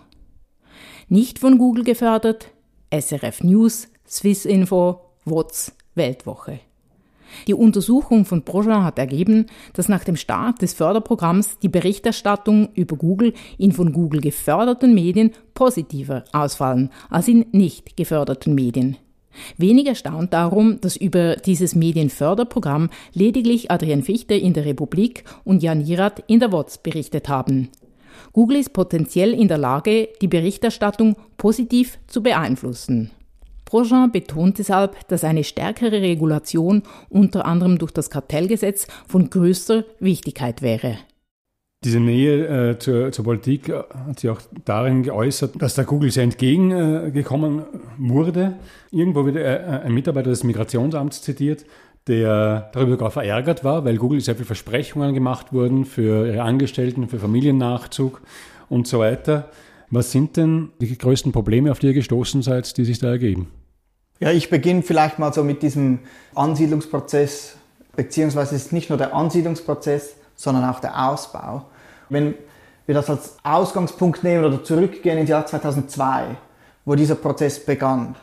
Nicht 1.09 1.39
von 1.39 1.59
Google 1.59 1.85
gefördert, 1.85 2.51
SRF 2.93 3.43
News, 3.43 3.89
Swissinfo, 4.07 5.01
WOTS, 5.25 5.73
Weltwoche. 5.95 6.61
Die 7.47 7.55
Untersuchung 7.55 8.27
von 8.27 8.45
Projean 8.45 8.85
hat 8.85 8.99
ergeben, 8.99 9.47
dass 9.73 9.89
nach 9.89 10.05
dem 10.05 10.17
Start 10.17 10.61
des 10.61 10.75
Förderprogramms 10.75 11.59
die 11.61 11.71
Berichterstattung 11.71 12.69
über 12.75 12.97
Google 12.97 13.33
in 13.57 13.73
von 13.73 13.95
Google 13.95 14.21
geförderten 14.21 14.93
Medien 14.93 15.31
positiver 15.55 16.25
ausfallen 16.33 16.91
als 17.09 17.29
in 17.29 17.47
nicht 17.53 17.97
geförderten 17.97 18.55
Medien. 18.55 18.99
Wenig 19.57 19.87
erstaunt 19.87 20.35
darum, 20.35 20.79
dass 20.83 20.95
über 20.95 21.37
dieses 21.37 21.75
Medienförderprogramm 21.75 22.91
lediglich 23.15 23.71
Adrian 23.71 24.03
Fichte 24.03 24.35
in 24.35 24.53
der 24.53 24.67
Republik 24.67 25.25
und 25.45 25.63
Jan 25.63 25.81
Jirat 25.81 26.23
in 26.27 26.41
der 26.41 26.53
WOTS 26.53 26.77
berichtet 26.77 27.31
haben. 27.31 27.71
Google 28.33 28.59
ist 28.59 28.73
potenziell 28.73 29.33
in 29.35 29.49
der 29.49 29.59
Lage, 29.59 30.09
die 30.21 30.28
Berichterstattung 30.28 31.16
positiv 31.37 31.99
zu 32.07 32.23
beeinflussen. 32.23 33.11
Grosjean 33.73 34.12
betont 34.12 34.59
deshalb, 34.59 35.09
dass 35.09 35.25
eine 35.25 35.45
stärkere 35.45 36.02
Regulation, 36.02 36.83
unter 37.09 37.47
anderem 37.47 37.78
durch 37.78 37.90
das 37.90 38.11
Kartellgesetz, 38.11 38.87
von 39.09 39.31
größter 39.31 39.85
Wichtigkeit 39.99 40.61
wäre. 40.61 40.99
Diese 41.83 41.99
Nähe 41.99 42.71
äh, 42.71 42.78
zur, 42.78 43.11
zur, 43.11 43.25
Politik 43.25 43.71
äh, 43.71 43.83
hat 44.07 44.21
sich 44.21 44.28
auch 44.31 44.40
darin 44.66 45.02
geäußert, 45.02 45.61
dass 45.61 45.75
der 45.75 45.85
Google 45.85 46.11
sehr 46.12 46.23
entgegengekommen 46.23 47.61
äh, 47.61 47.62
wurde. 47.99 48.57
Irgendwo 48.90 49.25
wird 49.25 49.37
äh, 49.37 49.81
ein 49.85 49.92
Mitarbeiter 49.92 50.31
des 50.31 50.45
Migrationsamts 50.45 51.23
zitiert, 51.23 51.64
der 52.09 52.71
darüber 52.73 52.93
sogar 52.93 53.11
verärgert 53.11 53.65
war, 53.65 53.85
weil 53.85 53.97
Google 53.97 54.21
sehr 54.21 54.35
viele 54.35 54.47
Versprechungen 54.47 55.15
gemacht 55.15 55.53
wurden 55.53 55.85
für 55.85 56.27
ihre 56.27 56.43
Angestellten, 56.43 57.09
für 57.09 57.19
Familiennachzug 57.19 58.21
und 58.69 58.87
so 58.87 58.99
weiter. 58.99 59.51
Was 59.91 60.11
sind 60.11 60.37
denn 60.37 60.71
die 60.81 60.97
größten 60.97 61.33
Probleme, 61.33 61.71
auf 61.71 61.79
die 61.79 61.89
ihr 61.89 61.95
gestoßen 61.95 62.43
seid, 62.43 62.77
die 62.77 62.85
sich 62.85 62.99
da 62.99 63.09
ergeben? 63.09 63.51
Ja, 64.21 64.31
ich 64.31 64.51
beginne 64.51 64.83
vielleicht 64.83 65.19
mal 65.19 65.33
so 65.33 65.45
mit 65.45 65.63
diesem 65.63 66.01
Ansiedlungsprozess, 66.35 67.57
beziehungsweise 67.95 68.57
es 68.57 68.67
ist 68.67 68.73
nicht 68.73 68.89
nur 68.89 68.99
der 68.99 69.15
Ansiedlungsprozess, 69.15 70.15
sondern 70.35 70.65
auch 70.65 70.81
der 70.81 71.09
Ausbau. 71.09 71.67
Wenn 72.09 72.35
wir 72.87 72.95
das 72.95 73.11
als 73.11 73.37
Ausgangspunkt 73.43 74.25
nehmen 74.25 74.45
oder 74.45 74.65
zurückgehen 74.65 75.19
ins 75.19 75.31
Jahr 75.31 75.47
2002, 75.47 76.37
wo 76.85 76.95
dieser 76.95 77.15
Prozess 77.15 77.65
begann, 77.65 78.15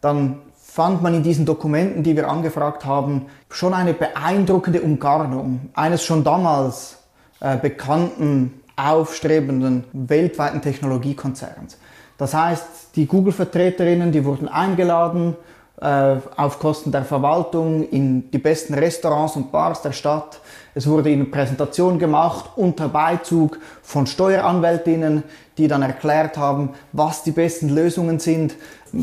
dann 0.00 0.38
fand 0.76 1.02
man 1.02 1.14
in 1.14 1.22
diesen 1.22 1.46
Dokumenten, 1.46 2.02
die 2.02 2.16
wir 2.16 2.28
angefragt 2.28 2.84
haben, 2.84 3.28
schon 3.48 3.72
eine 3.72 3.94
beeindruckende 3.94 4.82
Umgarnung 4.82 5.70
eines 5.72 6.04
schon 6.04 6.22
damals 6.22 6.98
äh, 7.40 7.56
bekannten, 7.56 8.60
aufstrebenden, 8.76 9.84
weltweiten 9.94 10.60
Technologiekonzerns. 10.60 11.78
Das 12.18 12.34
heißt, 12.34 12.94
die 12.94 13.06
Google-Vertreterinnen, 13.06 14.12
die 14.12 14.26
wurden 14.26 14.48
eingeladen, 14.48 15.36
auf 15.78 16.58
Kosten 16.58 16.90
der 16.90 17.04
Verwaltung 17.04 17.86
in 17.90 18.30
die 18.30 18.38
besten 18.38 18.72
Restaurants 18.72 19.36
und 19.36 19.52
Bars 19.52 19.82
der 19.82 19.92
Stadt. 19.92 20.40
Es 20.74 20.86
wurde 20.86 21.10
ihnen 21.10 21.30
Präsentation 21.30 21.98
gemacht 21.98 22.50
unter 22.56 22.88
Beizug 22.88 23.58
von 23.82 24.06
Steueranwältinnen, 24.06 25.22
die 25.58 25.68
dann 25.68 25.82
erklärt 25.82 26.38
haben, 26.38 26.70
was 26.92 27.22
die 27.24 27.30
besten 27.30 27.68
Lösungen 27.68 28.18
sind, 28.18 28.54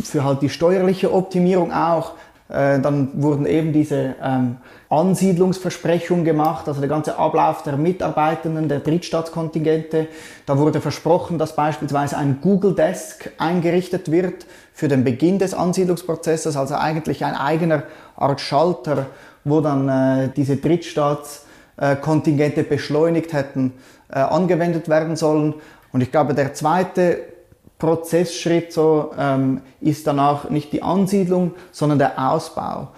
für 0.04 0.24
halt 0.24 0.42
die 0.42 0.50
steuerliche 0.50 1.14
Optimierung 1.14 1.72
auch. 1.72 2.14
Äh, 2.50 2.80
dann 2.80 3.10
wurden 3.22 3.46
eben 3.46 3.72
diese 3.72 4.16
ähm, 4.22 4.58
Ansiedlungsversprechungen 4.90 6.26
gemacht, 6.26 6.68
also 6.68 6.80
der 6.82 6.90
ganze 6.90 7.18
Ablauf 7.18 7.64
der 7.64 7.78
Mitarbeitenden, 7.78 8.68
der 8.68 8.80
Drittstaatskontingente. 8.80 10.08
Da 10.46 10.58
wurde 10.58 10.82
versprochen, 10.82 11.38
dass 11.38 11.56
beispielsweise 11.56 12.18
ein 12.18 12.40
Google 12.42 12.76
Desk 12.76 13.32
eingerichtet 13.38 14.12
wird 14.12 14.46
für 14.74 14.88
den 14.88 15.04
Beginn 15.04 15.40
des 15.40 15.54
Ansiedlungsprozesses, 15.54 16.58
also 16.58 16.76
eigentlich 16.76 17.24
ein 17.24 17.36
eigener 17.36 17.84
Art 18.16 18.42
Schalter, 18.42 19.06
wo 19.44 19.62
dann 19.62 19.88
äh, 19.88 20.30
diese 20.36 20.58
Drittstaatskontingente 20.58 22.62
äh, 22.62 22.64
beschleunigt 22.64 23.34
hätten 23.34 23.74
äh, 24.10 24.20
angewendet 24.20 24.90
werden 24.90 25.16
sollen. 25.16 25.54
Und 25.92 26.02
ich 26.02 26.12
glaube, 26.12 26.34
der 26.34 26.54
zweite 26.54 27.20
Prozessschritt 27.78 28.74
so, 28.74 29.12
ähm, 29.18 29.62
ist 29.82 30.08
danach 30.08 30.50
nicht 30.50 30.74
die 30.74 30.82
Ansiedlung, 30.82 31.54
sondern 31.72 32.00
der 32.00 32.32
Ausbau. 32.32 32.90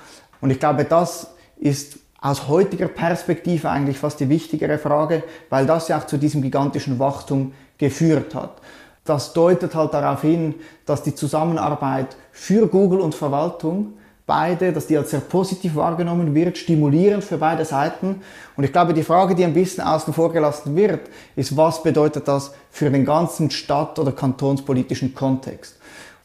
Und 0.41 0.51
ich 0.51 0.59
glaube, 0.59 0.85
das 0.85 1.33
ist 1.57 1.97
aus 2.21 2.47
heutiger 2.47 2.87
Perspektive 2.87 3.69
eigentlich 3.69 3.97
fast 3.97 4.19
die 4.19 4.29
wichtigere 4.29 4.77
Frage, 4.77 5.23
weil 5.49 5.65
das 5.65 5.87
ja 5.87 5.97
auch 5.97 6.05
zu 6.05 6.17
diesem 6.17 6.41
gigantischen 6.41 6.99
Wachstum 6.99 7.53
geführt 7.77 8.35
hat. 8.35 8.61
Das 9.05 9.33
deutet 9.33 9.75
halt 9.75 9.93
darauf 9.93 10.21
hin, 10.21 10.55
dass 10.85 11.03
die 11.03 11.15
Zusammenarbeit 11.15 12.17
für 12.31 12.67
Google 12.67 12.99
und 12.99 13.15
Verwaltung 13.15 13.93
beide, 14.25 14.73
dass 14.73 14.87
die 14.87 14.97
als 14.97 15.11
sehr 15.11 15.19
positiv 15.19 15.75
wahrgenommen 15.75 16.33
wird, 16.33 16.57
stimulierend 16.57 17.23
für 17.23 17.37
beide 17.37 17.63
Seiten. 17.65 18.21
Und 18.57 18.63
ich 18.63 18.71
glaube, 18.71 18.93
die 18.93 19.03
Frage, 19.03 19.35
die 19.35 19.45
ein 19.45 19.53
bisschen 19.53 19.83
außen 19.83 20.13
vor 20.13 20.33
gelassen 20.33 20.75
wird, 20.75 21.01
ist, 21.35 21.55
was 21.55 21.83
bedeutet 21.83 22.27
das 22.27 22.51
für 22.71 22.89
den 22.89 23.05
ganzen 23.05 23.51
stadt- 23.51 23.99
oder 23.99 24.11
kantonspolitischen 24.11 25.13
Kontext? 25.13 25.77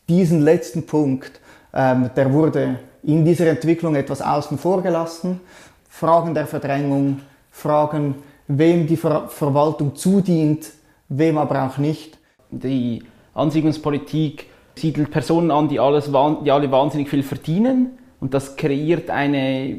Diesen 0.08 0.40
letzten 0.40 0.86
Punkt, 0.86 1.40
ähm, 1.74 2.10
der 2.16 2.32
wurde 2.32 2.80
in 3.02 3.24
dieser 3.24 3.46
Entwicklung 3.46 3.94
etwas 3.94 4.22
außen 4.22 4.58
vor 4.58 4.82
gelassen. 4.82 5.40
Fragen 5.88 6.34
der 6.34 6.46
Verdrängung, 6.46 7.20
Fragen, 7.50 8.14
wem 8.48 8.86
die 8.86 8.96
Ver 8.96 9.28
Verwaltung 9.28 9.94
zudient, 9.94 10.70
wem 11.08 11.36
aber 11.38 11.66
auch 11.66 11.78
nicht. 11.78 12.19
Die 12.50 13.02
Ansiedlungspolitik 13.34 14.46
siedelt 14.74 15.10
Personen 15.10 15.50
an, 15.50 15.68
die, 15.68 15.78
alles, 15.78 16.10
die 16.44 16.50
alle 16.50 16.70
wahnsinnig 16.70 17.08
viel 17.08 17.22
verdienen 17.22 17.98
und 18.20 18.34
das 18.34 18.56
kreiert 18.56 19.10
eine 19.10 19.78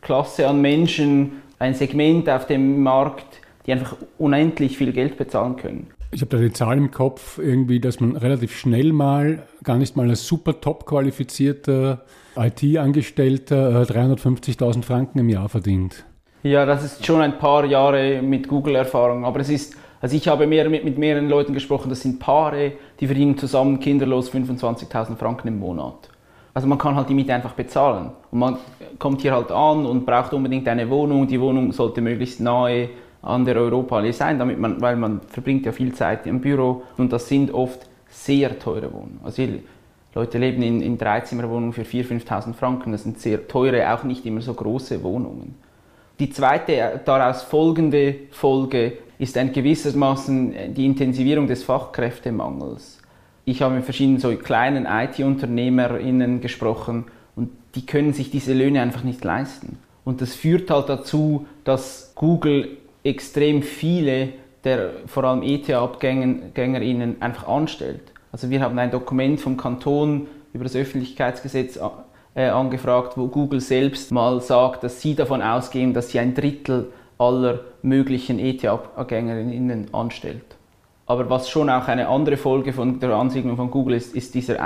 Klasse 0.00 0.48
an 0.48 0.60
Menschen, 0.60 1.42
ein 1.58 1.74
Segment 1.74 2.28
auf 2.28 2.46
dem 2.46 2.82
Markt, 2.82 3.40
die 3.66 3.72
einfach 3.72 3.96
unendlich 4.18 4.76
viel 4.76 4.92
Geld 4.92 5.16
bezahlen 5.16 5.56
können. 5.56 5.88
Ich 6.10 6.20
habe 6.20 6.36
da 6.36 6.42
die 6.42 6.52
Zahl 6.52 6.76
im 6.76 6.90
Kopf, 6.90 7.38
irgendwie, 7.38 7.80
dass 7.80 8.00
man 8.00 8.16
relativ 8.16 8.54
schnell 8.54 8.92
mal, 8.92 9.44
gar 9.62 9.78
nicht 9.78 9.96
mal 9.96 10.10
als 10.10 10.26
super 10.26 10.60
top 10.60 10.84
qualifizierter 10.84 12.04
IT-Angestellter 12.36 13.82
350.000 13.82 14.78
äh, 14.78 14.82
Franken 14.82 15.20
im 15.20 15.28
Jahr 15.30 15.48
verdient. 15.48 16.04
Ja, 16.42 16.66
das 16.66 16.84
ist 16.84 17.06
schon 17.06 17.20
ein 17.20 17.38
paar 17.38 17.64
Jahre 17.64 18.20
mit 18.20 18.48
Google-Erfahrung, 18.48 19.24
aber 19.24 19.40
es 19.40 19.48
ist 19.48 19.76
also 20.02 20.16
ich 20.16 20.26
habe 20.26 20.48
mehr, 20.48 20.68
mit, 20.68 20.84
mit 20.84 20.98
mehreren 20.98 21.28
Leuten 21.28 21.54
gesprochen, 21.54 21.88
das 21.88 22.00
sind 22.00 22.18
Paare, 22.18 22.72
die 22.98 23.06
verdienen 23.06 23.38
zusammen 23.38 23.78
kinderlos 23.78 24.32
25.000 24.32 25.16
Franken 25.16 25.46
im 25.46 25.60
Monat. 25.60 26.10
Also 26.52 26.66
man 26.66 26.76
kann 26.76 26.96
halt 26.96 27.08
die 27.08 27.14
Miete 27.14 27.32
einfach 27.32 27.52
bezahlen. 27.52 28.10
Und 28.32 28.38
man 28.40 28.58
kommt 28.98 29.22
hier 29.22 29.32
halt 29.32 29.52
an 29.52 29.86
und 29.86 30.04
braucht 30.04 30.34
unbedingt 30.34 30.66
eine 30.66 30.90
Wohnung. 30.90 31.28
Die 31.28 31.40
Wohnung 31.40 31.70
sollte 31.70 32.00
möglichst 32.00 32.40
nahe 32.40 32.90
an 33.22 33.44
der 33.44 33.56
Europaallee 33.56 34.10
sein, 34.10 34.40
damit 34.40 34.58
man, 34.58 34.80
weil 34.80 34.96
man 34.96 35.20
verbringt 35.28 35.64
ja 35.64 35.70
viel 35.72 35.94
Zeit 35.94 36.26
im 36.26 36.40
Büro 36.40 36.82
und 36.96 37.12
das 37.12 37.28
sind 37.28 37.54
oft 37.54 37.86
sehr 38.08 38.58
teure 38.58 38.92
Wohnungen. 38.92 39.20
Also 39.22 39.46
Leute 40.14 40.38
leben 40.38 40.62
in, 40.62 40.82
in 40.82 40.98
Dreizimmerwohnungen 40.98 41.72
für 41.72 41.82
4.000, 41.82 42.26
5.000 42.26 42.54
Franken. 42.54 42.90
Das 42.90 43.04
sind 43.04 43.20
sehr 43.20 43.46
teure, 43.46 43.94
auch 43.94 44.02
nicht 44.02 44.26
immer 44.26 44.40
so 44.40 44.52
große 44.52 45.02
Wohnungen. 45.04 45.54
Die 46.18 46.28
zweite 46.28 47.00
daraus 47.04 47.42
folgende 47.42 48.14
Folge 48.32 48.94
ist 49.22 49.38
ein 49.38 49.52
gewissermaßen 49.52 50.74
die 50.74 50.84
Intensivierung 50.84 51.46
des 51.46 51.62
Fachkräftemangels. 51.62 52.98
Ich 53.44 53.62
habe 53.62 53.76
mit 53.76 53.84
verschiedenen 53.84 54.18
so 54.18 54.34
kleinen 54.34 54.84
IT-UnternehmerInnen 54.84 56.40
gesprochen 56.40 57.04
und 57.36 57.50
die 57.76 57.86
können 57.86 58.12
sich 58.12 58.32
diese 58.32 58.52
Löhne 58.52 58.82
einfach 58.82 59.04
nicht 59.04 59.22
leisten. 59.22 59.78
Und 60.04 60.22
das 60.22 60.34
führt 60.34 60.72
halt 60.72 60.88
dazu, 60.88 61.46
dass 61.62 62.12
Google 62.16 62.78
extrem 63.04 63.62
viele 63.62 64.30
der 64.64 64.90
vor 65.06 65.24
allem 65.24 65.42
ETH-AbgängerInnen 65.42 67.20
einfach 67.20 67.46
anstellt. 67.48 68.12
Also 68.32 68.50
wir 68.50 68.60
haben 68.60 68.78
ein 68.78 68.90
Dokument 68.90 69.40
vom 69.40 69.56
Kanton 69.56 70.26
über 70.52 70.64
das 70.64 70.74
Öffentlichkeitsgesetz 70.74 71.78
äh, 72.34 72.46
angefragt, 72.46 73.16
wo 73.16 73.28
Google 73.28 73.60
selbst 73.60 74.10
mal 74.10 74.40
sagt, 74.40 74.82
dass 74.82 75.00
sie 75.00 75.14
davon 75.14 75.42
ausgehen, 75.42 75.94
dass 75.94 76.10
sie 76.10 76.18
ein 76.18 76.34
Drittel 76.34 76.92
aller 77.18 77.60
möglichen 77.82 78.38
ETH-AbgängerInnen 78.38 79.92
anstellt. 79.92 80.56
Aber 81.06 81.28
was 81.28 81.48
schon 81.48 81.68
auch 81.68 81.88
eine 81.88 82.08
andere 82.08 82.36
Folge 82.36 82.72
von 82.72 83.00
der 83.00 83.10
Ansiedlung 83.10 83.56
von 83.56 83.70
Google 83.70 83.96
ist, 83.96 84.14
ist 84.14 84.34
dieser 84.34 84.58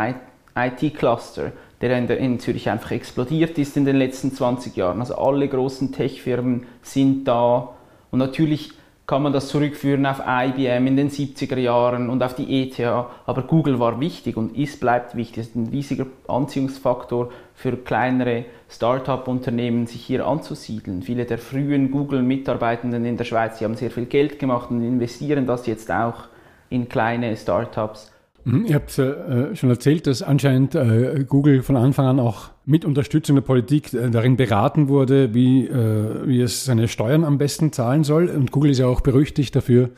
IT-Cluster, 0.54 1.52
der 1.80 1.98
in, 1.98 2.06
der 2.06 2.18
in, 2.18 2.38
Zürich 2.38 2.68
einfach 2.68 2.90
explodiert 2.92 3.58
ist 3.58 3.76
in 3.76 3.84
den 3.84 3.96
letzten 3.96 4.32
20 4.32 4.76
Jahren. 4.76 5.00
Also 5.00 5.16
alle 5.16 5.48
großen 5.48 5.92
Tech-Firmen 5.92 6.66
sind 6.82 7.24
da 7.24 7.70
und 8.10 8.18
natürlich 8.18 8.72
kann 9.06 9.22
man 9.22 9.32
das 9.32 9.48
zurückführen 9.48 10.04
auf 10.04 10.20
IBM 10.26 10.86
in 10.86 10.96
den 10.96 11.10
70er 11.10 11.58
Jahren 11.58 12.10
und 12.10 12.22
auf 12.22 12.34
die 12.34 12.62
ETH. 12.62 12.80
Aber 12.80 13.42
Google 13.42 13.78
war 13.78 14.00
wichtig 14.00 14.36
und 14.36 14.56
ist, 14.56 14.80
bleibt 14.80 15.14
wichtig. 15.14 15.38
Es 15.38 15.46
ist 15.48 15.56
ein 15.56 15.68
riesiger 15.68 16.06
Anziehungsfaktor 16.26 17.30
für 17.54 17.76
kleinere 17.76 18.46
Start-up-Unternehmen, 18.68 19.86
sich 19.86 20.04
hier 20.04 20.26
anzusiedeln. 20.26 21.02
Viele 21.02 21.24
der 21.24 21.38
frühen 21.38 21.90
Google-Mitarbeitenden 21.90 23.04
in 23.04 23.16
der 23.16 23.24
Schweiz, 23.24 23.58
die 23.58 23.64
haben 23.64 23.76
sehr 23.76 23.90
viel 23.90 24.06
Geld 24.06 24.38
gemacht 24.38 24.70
und 24.70 24.82
investieren 24.82 25.46
das 25.46 25.66
jetzt 25.66 25.90
auch 25.90 26.24
in 26.68 26.88
kleine 26.88 27.36
Start-ups. 27.36 28.12
Mhm, 28.44 28.66
ihr 28.66 28.76
habt 28.76 28.96
äh, 28.98 29.56
schon 29.56 29.70
erzählt, 29.70 30.06
dass 30.06 30.22
anscheinend 30.22 30.76
äh, 30.76 31.24
Google 31.28 31.62
von 31.62 31.76
Anfang 31.76 32.06
an 32.06 32.20
auch 32.20 32.50
mit 32.64 32.84
Unterstützung 32.84 33.34
der 33.34 33.42
Politik 33.42 33.92
äh, 33.92 34.08
darin 34.08 34.36
beraten 34.36 34.88
wurde, 34.88 35.34
wie, 35.34 35.66
äh, 35.66 36.26
wie 36.26 36.40
es 36.40 36.64
seine 36.64 36.86
Steuern 36.86 37.24
am 37.24 37.38
besten 37.38 37.72
zahlen 37.72 38.04
soll. 38.04 38.28
Und 38.28 38.52
Google 38.52 38.70
ist 38.70 38.78
ja 38.78 38.86
auch 38.86 39.00
berüchtigt 39.00 39.56
dafür, 39.56 39.90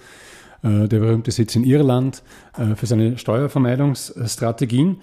äh, 0.62 0.88
der 0.88 1.00
berühmte 1.00 1.30
Sitz 1.30 1.56
in 1.56 1.64
Irland, 1.64 2.22
äh, 2.56 2.74
für 2.74 2.86
seine 2.86 3.18
Steuervermeidungsstrategien. 3.18 4.96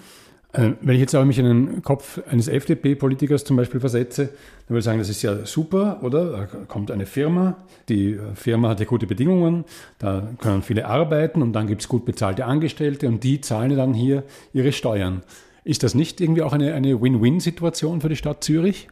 Äh, 0.57 0.71
wenn 0.81 0.95
ich 0.95 1.01
jetzt 1.01 1.15
aber 1.15 1.25
mich 1.25 1.38
in 1.39 1.45
den 1.45 1.81
Kopf 1.81 2.19
eines 2.29 2.47
FDP-Politikers 2.47 3.43
zum 3.43 3.57
Beispiel 3.57 3.79
versetze, 3.79 4.25
dann 4.25 4.69
würde 4.69 4.79
ich 4.79 4.85
sagen, 4.85 5.00
das 5.00 5.09
ist 5.09 5.21
ja 5.21 5.45
super, 5.45 6.00
oder? 6.01 6.31
Da 6.31 6.45
kommt 6.67 6.91
eine 6.91 7.05
Firma, 7.05 7.57
die 7.89 8.17
Firma 8.35 8.69
hat 8.69 8.79
ja 8.79 8.85
gute 8.85 9.07
Bedingungen, 9.07 9.65
da 10.00 10.29
können 10.39 10.62
viele 10.62 10.85
arbeiten 10.85 11.41
und 11.41 11.53
dann 11.53 11.67
gibt 11.67 11.81
es 11.81 11.88
gut 11.88 12.05
bezahlte 12.05 12.45
Angestellte 12.45 13.07
und 13.07 13.24
die 13.24 13.41
zahlen 13.41 13.75
dann 13.75 13.93
hier 13.93 14.24
ihre 14.53 14.71
Steuern. 14.71 15.24
Ist 15.63 15.83
das 15.83 15.95
nicht 15.95 16.21
irgendwie 16.21 16.41
auch 16.41 16.53
eine, 16.53 16.74
eine 16.74 17.01
Win-Win-Situation 17.01 18.01
für 18.01 18.09
die 18.09 18.15
Stadt 18.15 18.43
Zürich? 18.43 18.88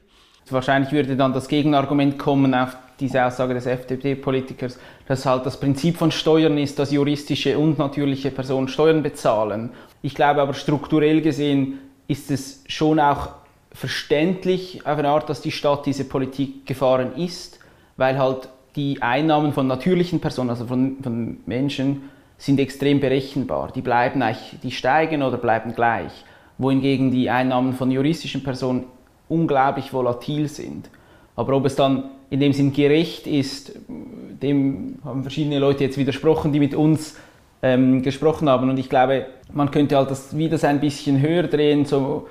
Wahrscheinlich 0.50 0.91
würde 0.91 1.15
dann 1.15 1.34
das 1.34 1.48
Gegenargument 1.48 2.20
kommen 2.20 2.53
auf 2.53 2.75
diese 3.00 3.24
Aussage 3.25 3.53
des 3.53 3.65
FDP-Politikers, 3.65 4.77
dass 5.08 5.25
halt 5.25 5.46
das 5.46 5.60
Prinzip 5.60 5.98
von 5.98 6.12
Steuern 6.12 6.58
ist, 6.58 6.77
dass 6.79 6.91
juristische 6.91 7.58
und 7.58 7.77
natürliche 7.79 8.29
Personen 8.29 8.67
Steuern 8.67 9.03
bezahlen 9.03 9.72
ich 10.03 10.13
glaube 10.13 10.41
aber 10.41 10.53
strukturell 10.53 11.22
gesehen 11.22 11.79
ist 12.07 12.29
es 12.29 12.63
schon 12.67 13.00
auch 13.00 13.29
verständlich 13.72 14.86
auf 14.86 15.00
eine 15.00 15.10
Art, 15.10 15.29
dass 15.29 15.41
die 15.41 15.51
Stadt 15.51 15.88
diese 15.88 16.03
Politik 16.03 16.67
gefahren 16.67 17.15
ist, 17.15 17.60
weil 17.98 18.19
halt 18.19 18.50
die 18.75 19.01
Einnahmen 19.01 19.53
von 19.53 19.65
natürlichen 19.65 20.19
Personen, 20.19 20.51
also 20.51 20.67
von, 20.67 20.98
von 21.01 21.38
Menschen, 21.45 22.03
sind 22.38 22.60
extrem 22.60 23.00
berechenbar. 23.00 23.72
Die 23.74 23.81
bleiben 23.81 24.22
eigentlich, 24.22 24.60
die 24.62 24.72
steigen 24.72 25.24
oder 25.24 25.38
bleiben 25.38 25.74
gleich, 25.74 26.12
wohingegen 26.57 27.10
die 27.10 27.29
Einnahmen 27.29 27.74
von 27.74 27.89
juristischen 27.89 28.43
Personen 28.43 28.83
unglaublich 29.29 29.93
volatil 29.93 30.48
sind. 30.50 30.89
Aber 31.36 31.55
ob 31.55 31.65
es 31.65 31.75
dann 31.75 32.10
in 32.29 32.39
dem 32.39 32.53
Sinn 32.53 32.74
gerecht 32.74 33.25
ist, 33.27 33.74
dem 33.88 35.00
haben 35.03 35.22
verschiedene 35.22 35.60
Leute 35.60 35.86
jetzt 35.86 35.98
widersprochen, 35.98 36.51
die 36.51 36.60
mit 36.60 36.75
uns 36.75 37.15
ähm, 37.63 38.03
gesprochen 38.03 38.48
haben. 38.50 38.70
Und 38.70 38.77
ich 38.77 38.89
glaube, 38.89 39.25
man 39.51 39.72
könnte 39.72 39.98
halt 39.98 40.11
das 40.11 40.38
wieder 40.38 40.61
ein 40.68 40.79
bisschen 40.79 41.22
höher 41.22 41.44
drehen, 41.44 41.85
so 41.85 42.27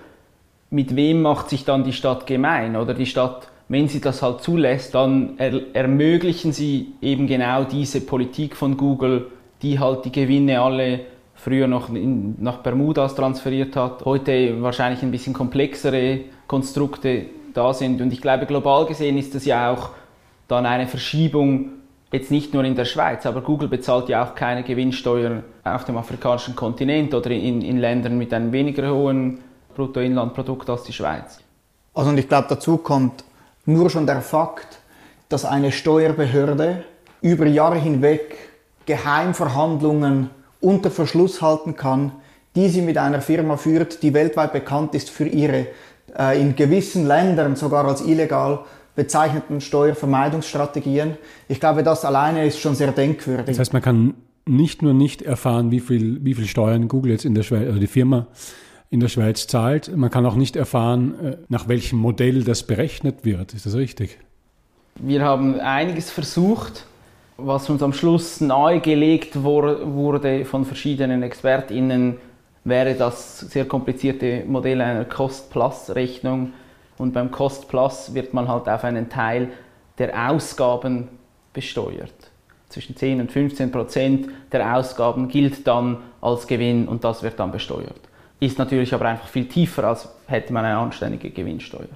mit 0.70 0.94
wem 0.94 1.22
macht 1.22 1.48
sich 1.50 1.64
dann 1.64 1.82
die 1.82 1.92
Stadt 1.92 2.26
gemein? 2.26 2.76
Oder 2.76 2.94
die 2.94 3.06
Stadt, 3.06 3.48
wenn 3.68 3.88
sie 3.88 4.00
das 4.00 4.22
halt 4.22 4.42
zulässt, 4.42 4.94
dann 4.94 5.34
er 5.38 5.74
ermöglichen 5.74 6.52
sie 6.52 6.92
eben 7.00 7.26
genau 7.26 7.64
diese 7.64 8.02
Politik 8.02 8.54
von 8.56 8.76
Google, 8.76 9.26
die 9.62 9.80
halt 9.80 10.04
die 10.04 10.12
Gewinne 10.12 10.60
alle 10.60 11.00
früher 11.34 11.66
noch 11.66 11.92
in, 11.92 12.36
nach 12.40 12.58
Bermudas 12.58 13.14
transferiert 13.14 13.74
hat, 13.74 14.04
heute 14.04 14.62
wahrscheinlich 14.62 15.02
ein 15.02 15.10
bisschen 15.10 15.32
komplexere 15.32 16.20
Konstrukte 16.46 17.26
da 17.54 17.72
sind. 17.72 18.00
Und 18.00 18.12
ich 18.12 18.20
glaube, 18.20 18.46
global 18.46 18.86
gesehen 18.86 19.18
ist 19.18 19.34
das 19.34 19.44
ja 19.44 19.72
auch 19.72 19.90
dann 20.46 20.66
eine 20.66 20.86
Verschiebung 20.86 21.70
jetzt 22.12 22.30
nicht 22.30 22.54
nur 22.54 22.62
in 22.62 22.76
der 22.76 22.84
Schweiz, 22.84 23.26
aber 23.26 23.40
Google 23.40 23.68
bezahlt 23.68 24.08
ja 24.08 24.24
auch 24.24 24.34
keine 24.34 24.62
Gewinnsteuer 24.62 25.42
auf 25.64 25.84
dem 25.84 25.96
afrikanischen 25.96 26.54
Kontinent 26.54 27.14
oder 27.14 27.30
in, 27.30 27.62
in 27.62 27.78
Ländern 27.78 28.18
mit 28.18 28.32
einem 28.32 28.52
weniger 28.52 28.94
hohen 28.94 29.38
Bruttoinlandprodukt 29.74 30.68
als 30.68 30.84
die 30.84 30.92
Schweiz. 30.92 31.40
Also 31.94 32.10
und 32.10 32.18
ich 32.18 32.28
glaube, 32.28 32.46
dazu 32.48 32.76
kommt 32.76 33.24
nur 33.64 33.90
schon 33.90 34.06
der 34.06 34.20
Fakt, 34.20 34.78
dass 35.28 35.44
eine 35.44 35.72
Steuerbehörde 35.72 36.84
über 37.22 37.46
Jahre 37.46 37.78
hinweg 37.78 38.36
Geheimverhandlungen 38.84 40.30
unter 40.60 40.90
Verschluss 40.90 41.40
halten 41.40 41.76
kann, 41.76 42.12
die 42.54 42.68
sie 42.68 42.82
mit 42.82 42.98
einer 42.98 43.22
Firma 43.22 43.56
führt, 43.56 44.02
die 44.02 44.12
weltweit 44.12 44.52
bekannt 44.52 44.94
ist 44.94 45.08
für 45.08 45.26
ihre 45.26 45.68
äh, 46.18 46.40
in 46.40 46.54
gewissen 46.54 47.06
Ländern 47.06 47.56
sogar 47.56 47.86
als 47.86 48.02
illegal 48.02 48.60
bezeichneten 48.94 49.60
Steuervermeidungsstrategien. 49.60 51.16
Ich 51.48 51.60
glaube, 51.60 51.82
das 51.82 52.04
alleine 52.04 52.44
ist 52.46 52.60
schon 52.60 52.74
sehr 52.74 52.92
denkwürdig. 52.92 53.46
Das 53.46 53.58
heißt, 53.58 53.72
man 53.72 53.82
kann 53.82 54.14
nicht 54.44 54.82
nur 54.82 54.92
nicht 54.92 55.22
erfahren, 55.22 55.70
wie 55.70 55.80
viel, 55.80 56.24
wie 56.24 56.34
viel 56.34 56.46
Steuern 56.46 56.88
Google 56.88 57.12
jetzt 57.12 57.24
in 57.24 57.34
der 57.34 57.42
Schweiz, 57.42 57.66
also 57.66 57.78
die 57.78 57.86
Firma 57.86 58.26
in 58.90 59.00
der 59.00 59.08
Schweiz 59.08 59.46
zahlt. 59.46 59.96
Man 59.96 60.10
kann 60.10 60.26
auch 60.26 60.34
nicht 60.34 60.56
erfahren, 60.56 61.14
äh, 61.24 61.36
nach 61.48 61.68
welchem 61.68 61.98
Modell 61.98 62.44
das 62.44 62.64
berechnet 62.64 63.24
wird. 63.24 63.54
Ist 63.54 63.64
das 63.64 63.74
richtig? 63.74 64.18
Wir 64.96 65.22
haben 65.22 65.58
einiges 65.60 66.10
versucht, 66.10 66.86
was 67.38 67.70
uns 67.70 67.82
am 67.82 67.94
Schluss 67.94 68.40
nahegelegt 68.40 69.42
wurde 69.42 70.44
von 70.44 70.64
verschiedenen 70.66 71.22
ExpertInnen, 71.22 72.18
wäre 72.64 72.94
das 72.94 73.40
sehr 73.40 73.64
komplizierte 73.64 74.44
Modell 74.46 74.80
einer 74.80 75.04
Cost-Plus-Rechnung 75.04 76.52
und 77.02 77.12
beim 77.12 77.32
Cost 77.32 77.66
Plus 77.66 78.14
wird 78.14 78.32
man 78.32 78.46
halt 78.46 78.68
auf 78.68 78.84
einen 78.84 79.08
Teil 79.08 79.48
der 79.98 80.30
Ausgaben 80.30 81.08
besteuert. 81.52 82.14
Zwischen 82.68 82.96
10 82.96 83.20
und 83.20 83.32
15 83.32 83.72
Prozent 83.72 84.28
der 84.52 84.76
Ausgaben 84.76 85.26
gilt 85.26 85.66
dann 85.66 85.98
als 86.20 86.46
Gewinn 86.46 86.86
und 86.86 87.02
das 87.02 87.24
wird 87.24 87.40
dann 87.40 87.50
besteuert. 87.50 88.00
Ist 88.38 88.56
natürlich 88.56 88.94
aber 88.94 89.06
einfach 89.06 89.26
viel 89.26 89.46
tiefer, 89.46 89.84
als 89.84 90.08
hätte 90.26 90.52
man 90.52 90.64
eine 90.64 90.78
anständige 90.78 91.30
Gewinnsteuer. 91.30 91.88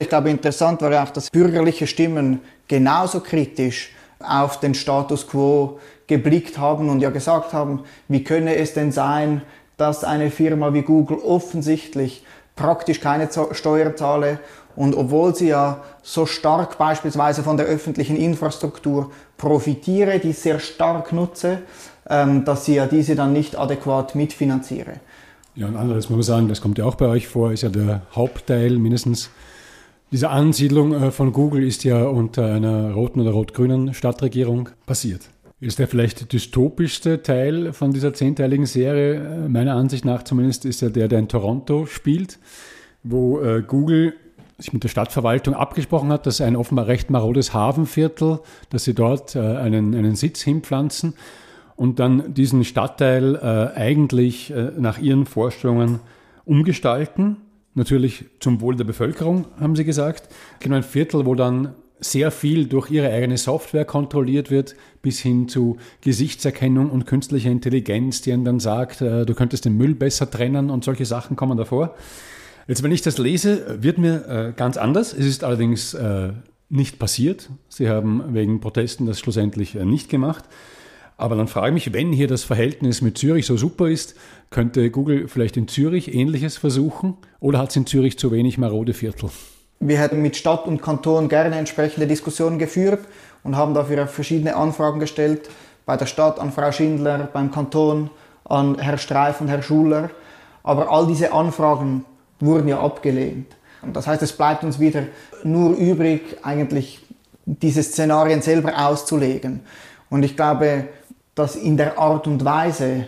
Ich 0.00 0.08
glaube, 0.08 0.28
interessant 0.28 0.82
war 0.82 1.04
auch, 1.04 1.10
dass 1.10 1.30
bürgerliche 1.30 1.86
Stimmen 1.86 2.40
genauso 2.66 3.20
kritisch 3.20 3.92
auf 4.18 4.58
den 4.58 4.74
Status 4.74 5.28
quo 5.28 5.78
geblickt 6.08 6.58
haben 6.58 6.88
und 6.88 7.00
ja 7.00 7.10
gesagt 7.10 7.52
haben, 7.52 7.84
wie 8.08 8.24
könne 8.24 8.56
es 8.56 8.74
denn 8.74 8.90
sein, 8.90 9.42
dass 9.76 10.02
eine 10.02 10.32
Firma 10.32 10.74
wie 10.74 10.82
Google 10.82 11.18
offensichtlich 11.18 12.24
praktisch 12.58 13.00
keine 13.00 13.28
Steuern 13.52 13.96
zahle 13.96 14.40
und 14.76 14.94
obwohl 14.94 15.34
sie 15.34 15.48
ja 15.48 15.82
so 16.02 16.26
stark 16.26 16.78
beispielsweise 16.78 17.42
von 17.42 17.56
der 17.56 17.66
öffentlichen 17.66 18.16
Infrastruktur 18.16 19.10
profitiere, 19.36 20.18
die 20.18 20.32
sehr 20.32 20.58
stark 20.58 21.12
nutze, 21.12 21.60
ähm, 22.08 22.44
dass 22.44 22.64
sie 22.64 22.74
ja 22.74 22.86
diese 22.86 23.14
dann 23.14 23.32
nicht 23.32 23.58
adäquat 23.58 24.14
mitfinanziere. 24.14 25.00
Ja, 25.54 25.66
und 25.66 25.76
anderes 25.76 26.08
muss 26.08 26.16
man 26.16 26.22
sagen, 26.22 26.48
das 26.48 26.60
kommt 26.60 26.78
ja 26.78 26.84
auch 26.84 26.94
bei 26.94 27.06
euch 27.06 27.26
vor, 27.26 27.52
ist 27.52 27.62
ja 27.62 27.68
der 27.68 28.02
Hauptteil 28.14 28.78
mindestens 28.78 29.30
dieser 30.10 30.30
Ansiedlung 30.30 30.94
äh, 30.94 31.10
von 31.10 31.32
Google 31.32 31.66
ist 31.66 31.84
ja 31.84 32.04
unter 32.04 32.46
einer 32.46 32.92
roten 32.92 33.20
oder 33.20 33.32
rot-grünen 33.32 33.92
Stadtregierung 33.92 34.70
passiert. 34.86 35.22
Ist 35.60 35.80
der 35.80 35.88
vielleicht 35.88 36.32
dystopischste 36.32 37.22
Teil 37.22 37.72
von 37.72 37.92
dieser 37.92 38.14
zehnteiligen 38.14 38.66
Serie, 38.66 39.14
äh, 39.14 39.48
meiner 39.48 39.74
Ansicht 39.74 40.04
nach 40.04 40.22
zumindest, 40.22 40.64
ist 40.64 40.82
ja 40.82 40.88
der, 40.88 41.08
der 41.08 41.18
in 41.18 41.28
Toronto 41.28 41.86
spielt, 41.86 42.38
wo 43.02 43.40
äh, 43.40 43.62
Google 43.66 44.14
sich 44.58 44.72
mit 44.72 44.84
der 44.84 44.88
Stadtverwaltung 44.88 45.54
abgesprochen 45.54 46.10
hat, 46.10 46.26
dass 46.26 46.40
ein 46.40 46.56
offenbar 46.56 46.86
recht 46.86 47.10
marodes 47.10 47.54
Hafenviertel, 47.54 48.40
dass 48.70 48.84
sie 48.84 48.94
dort 48.94 49.34
äh, 49.34 49.40
einen, 49.40 49.94
einen 49.94 50.14
Sitz 50.14 50.42
hinpflanzen 50.42 51.14
und 51.74 51.98
dann 51.98 52.34
diesen 52.34 52.64
Stadtteil 52.64 53.36
äh, 53.36 53.78
eigentlich 53.78 54.50
äh, 54.50 54.72
nach 54.78 54.98
ihren 54.98 55.26
Vorstellungen 55.26 56.00
umgestalten. 56.44 57.36
Natürlich 57.74 58.26
zum 58.40 58.60
Wohl 58.60 58.74
der 58.74 58.84
Bevölkerung, 58.84 59.46
haben 59.60 59.76
sie 59.76 59.84
gesagt. 59.84 60.28
Genau 60.58 60.76
ein 60.76 60.82
Viertel, 60.82 61.26
wo 61.26 61.36
dann 61.36 61.74
sehr 62.00 62.30
viel 62.30 62.66
durch 62.66 62.90
ihre 62.90 63.10
eigene 63.10 63.38
Software 63.38 63.84
kontrolliert 63.84 64.50
wird, 64.50 64.76
bis 65.02 65.18
hin 65.18 65.48
zu 65.48 65.78
Gesichtserkennung 66.00 66.90
und 66.90 67.06
künstlicher 67.06 67.50
Intelligenz, 67.50 68.22
die 68.22 68.30
ihnen 68.30 68.44
dann 68.44 68.60
sagt, 68.60 69.00
äh, 69.00 69.26
du 69.26 69.34
könntest 69.34 69.64
den 69.64 69.76
Müll 69.76 69.94
besser 69.94 70.30
trennen 70.30 70.70
und 70.70 70.84
solche 70.84 71.06
Sachen 71.06 71.36
kommen 71.36 71.58
davor. 71.58 71.94
Jetzt, 72.66 72.82
wenn 72.82 72.92
ich 72.92 73.02
das 73.02 73.18
lese, 73.18 73.82
wird 73.82 73.98
mir 73.98 74.28
äh, 74.28 74.52
ganz 74.54 74.76
anders. 74.76 75.12
Es 75.12 75.24
ist 75.24 75.42
allerdings 75.42 75.94
äh, 75.94 76.32
nicht 76.68 76.98
passiert. 76.98 77.48
Sie 77.68 77.88
haben 77.88 78.34
wegen 78.34 78.60
Protesten 78.60 79.06
das 79.06 79.18
schlussendlich 79.18 79.74
nicht 79.74 80.08
gemacht. 80.08 80.44
Aber 81.16 81.34
dann 81.34 81.48
frage 81.48 81.68
ich 81.68 81.86
mich, 81.86 81.94
wenn 81.94 82.12
hier 82.12 82.28
das 82.28 82.44
Verhältnis 82.44 83.02
mit 83.02 83.18
Zürich 83.18 83.44
so 83.44 83.56
super 83.56 83.88
ist, 83.88 84.14
könnte 84.50 84.90
Google 84.90 85.26
vielleicht 85.26 85.56
in 85.56 85.66
Zürich 85.66 86.14
Ähnliches 86.14 86.56
versuchen 86.56 87.16
oder 87.40 87.58
hat 87.58 87.70
es 87.70 87.76
in 87.76 87.86
Zürich 87.86 88.18
zu 88.18 88.30
wenig 88.30 88.56
marode 88.56 88.94
Viertel? 88.94 89.30
Wir 89.80 89.98
hätten 89.98 90.22
mit 90.22 90.36
Stadt 90.36 90.66
und 90.66 90.82
Kanton 90.82 91.28
gerne 91.28 91.56
entsprechende 91.56 92.06
Diskussionen 92.06 92.58
geführt 92.58 93.00
und 93.44 93.56
haben 93.56 93.74
dafür 93.74 94.08
verschiedene 94.08 94.56
Anfragen 94.56 94.98
gestellt. 94.98 95.48
Bei 95.86 95.96
der 95.96 96.06
Stadt 96.06 96.40
an 96.40 96.50
Frau 96.50 96.72
Schindler, 96.72 97.28
beim 97.32 97.52
Kanton 97.52 98.10
an 98.44 98.78
Herr 98.78 98.98
Streif 98.98 99.40
und 99.40 99.48
Herr 99.48 99.62
Schuler. 99.62 100.10
Aber 100.64 100.90
all 100.90 101.06
diese 101.06 101.32
Anfragen 101.32 102.04
wurden 102.40 102.68
ja 102.68 102.80
abgelehnt. 102.80 103.54
Und 103.82 103.94
das 103.94 104.06
heißt, 104.06 104.22
es 104.22 104.32
bleibt 104.32 104.64
uns 104.64 104.80
wieder 104.80 105.04
nur 105.44 105.76
übrig, 105.76 106.38
eigentlich 106.42 107.00
diese 107.46 107.82
Szenarien 107.82 108.42
selber 108.42 108.86
auszulegen. 108.86 109.60
Und 110.10 110.24
ich 110.24 110.36
glaube, 110.36 110.88
dass 111.34 111.54
in 111.54 111.76
der 111.76 111.98
Art 111.98 112.26
und 112.26 112.44
Weise, 112.44 113.06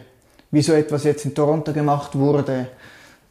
wie 0.52 0.62
so 0.62 0.72
etwas 0.72 1.04
jetzt 1.04 1.24
in 1.24 1.35
Toronto 1.35 1.72
gemacht 1.72 2.16
wurde, 2.16 2.68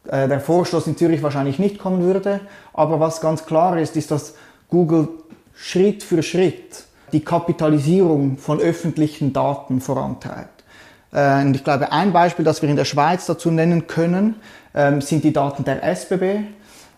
äh, 0.08 0.28
der 0.28 0.40
Vorstoß 0.40 0.86
in 0.86 0.96
Zürich 0.96 1.22
wahrscheinlich 1.22 1.58
nicht 1.58 1.78
kommen 1.78 2.02
würde. 2.02 2.40
Aber 2.72 3.00
was 3.00 3.20
ganz 3.20 3.44
klar 3.44 3.78
ist, 3.78 3.96
ist, 3.96 4.10
dass 4.10 4.34
Google 4.68 5.08
Schritt 5.54 6.02
für 6.02 6.22
Schritt 6.22 6.84
die 7.12 7.24
Kapitalisierung 7.24 8.38
von 8.38 8.60
öffentlichen 8.60 9.32
Daten 9.32 9.80
vorantreibt. 9.80 10.64
Äh, 11.12 11.42
und 11.42 11.54
ich 11.54 11.64
glaube, 11.64 11.92
ein 11.92 12.12
Beispiel, 12.12 12.44
das 12.44 12.62
wir 12.62 12.68
in 12.68 12.76
der 12.76 12.84
Schweiz 12.84 13.26
dazu 13.26 13.50
nennen 13.50 13.86
können, 13.86 14.36
ähm, 14.74 15.00
sind 15.00 15.24
die 15.24 15.32
Daten 15.32 15.64
der 15.64 15.82
SBB. 15.82 16.44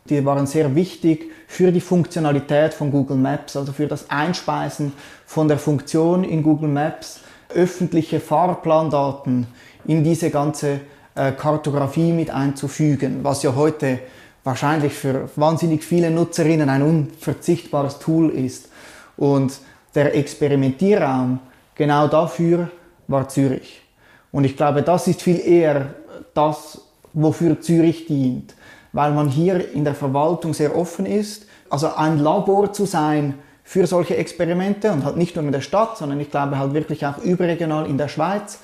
Die 0.08 0.24
waren 0.24 0.46
sehr 0.46 0.74
wichtig 0.74 1.30
für 1.46 1.70
die 1.70 1.80
Funktionalität 1.80 2.74
von 2.74 2.90
Google 2.90 3.16
Maps, 3.16 3.56
also 3.56 3.72
für 3.72 3.86
das 3.86 4.10
Einspeisen 4.10 4.92
von 5.26 5.48
der 5.48 5.58
Funktion 5.58 6.24
in 6.24 6.42
Google 6.42 6.68
Maps, 6.68 7.20
öffentliche 7.54 8.20
Fahrplandaten 8.20 9.46
in 9.86 10.02
diese 10.04 10.30
ganze 10.30 10.80
Kartografie 11.14 12.12
mit 12.12 12.30
einzufügen, 12.30 13.22
was 13.22 13.42
ja 13.42 13.54
heute 13.54 13.98
wahrscheinlich 14.44 14.94
für 14.94 15.28
wahnsinnig 15.36 15.84
viele 15.84 16.10
Nutzerinnen 16.10 16.68
ein 16.68 16.82
unverzichtbares 16.82 17.98
Tool 17.98 18.30
ist. 18.30 18.68
Und 19.16 19.58
der 19.94 20.14
Experimentierraum 20.14 21.38
genau 21.74 22.08
dafür 22.08 22.70
war 23.08 23.28
Zürich. 23.28 23.82
Und 24.30 24.44
ich 24.44 24.56
glaube, 24.56 24.82
das 24.82 25.06
ist 25.06 25.22
viel 25.22 25.38
eher 25.38 25.94
das, 26.34 26.80
wofür 27.12 27.60
Zürich 27.60 28.06
dient, 28.06 28.54
weil 28.92 29.12
man 29.12 29.28
hier 29.28 29.72
in 29.72 29.84
der 29.84 29.94
Verwaltung 29.94 30.54
sehr 30.54 30.74
offen 30.76 31.04
ist. 31.04 31.46
Also 31.68 31.94
ein 31.94 32.18
Labor 32.18 32.72
zu 32.72 32.86
sein 32.86 33.34
für 33.64 33.86
solche 33.86 34.16
Experimente 34.16 34.90
und 34.90 35.04
halt 35.04 35.16
nicht 35.16 35.36
nur 35.36 35.44
in 35.44 35.52
der 35.52 35.60
Stadt, 35.60 35.98
sondern 35.98 36.20
ich 36.20 36.30
glaube 36.30 36.58
halt 36.58 36.74
wirklich 36.74 37.06
auch 37.06 37.18
überregional 37.18 37.86
in 37.86 37.98
der 37.98 38.08
Schweiz 38.08 38.58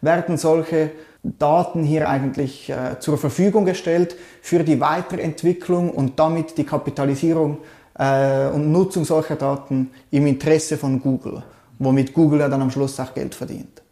werden 0.00 0.36
solche 0.36 0.90
Daten 1.22 1.84
hier 1.84 2.08
eigentlich 2.08 2.68
äh, 2.68 2.98
zur 2.98 3.16
Verfügung 3.16 3.64
gestellt 3.64 4.16
für 4.40 4.64
die 4.64 4.80
Weiterentwicklung 4.80 5.90
und 5.90 6.18
damit 6.18 6.58
die 6.58 6.64
Kapitalisierung 6.64 7.58
äh, 7.94 8.48
und 8.48 8.72
Nutzung 8.72 9.04
solcher 9.04 9.36
Daten 9.36 9.90
im 10.10 10.26
Interesse 10.26 10.76
von 10.76 11.00
Google, 11.00 11.44
womit 11.78 12.12
Google 12.12 12.40
ja 12.40 12.48
dann 12.48 12.62
am 12.62 12.70
Schluss 12.70 12.98
auch 12.98 13.14
Geld 13.14 13.34
verdient. 13.34 13.82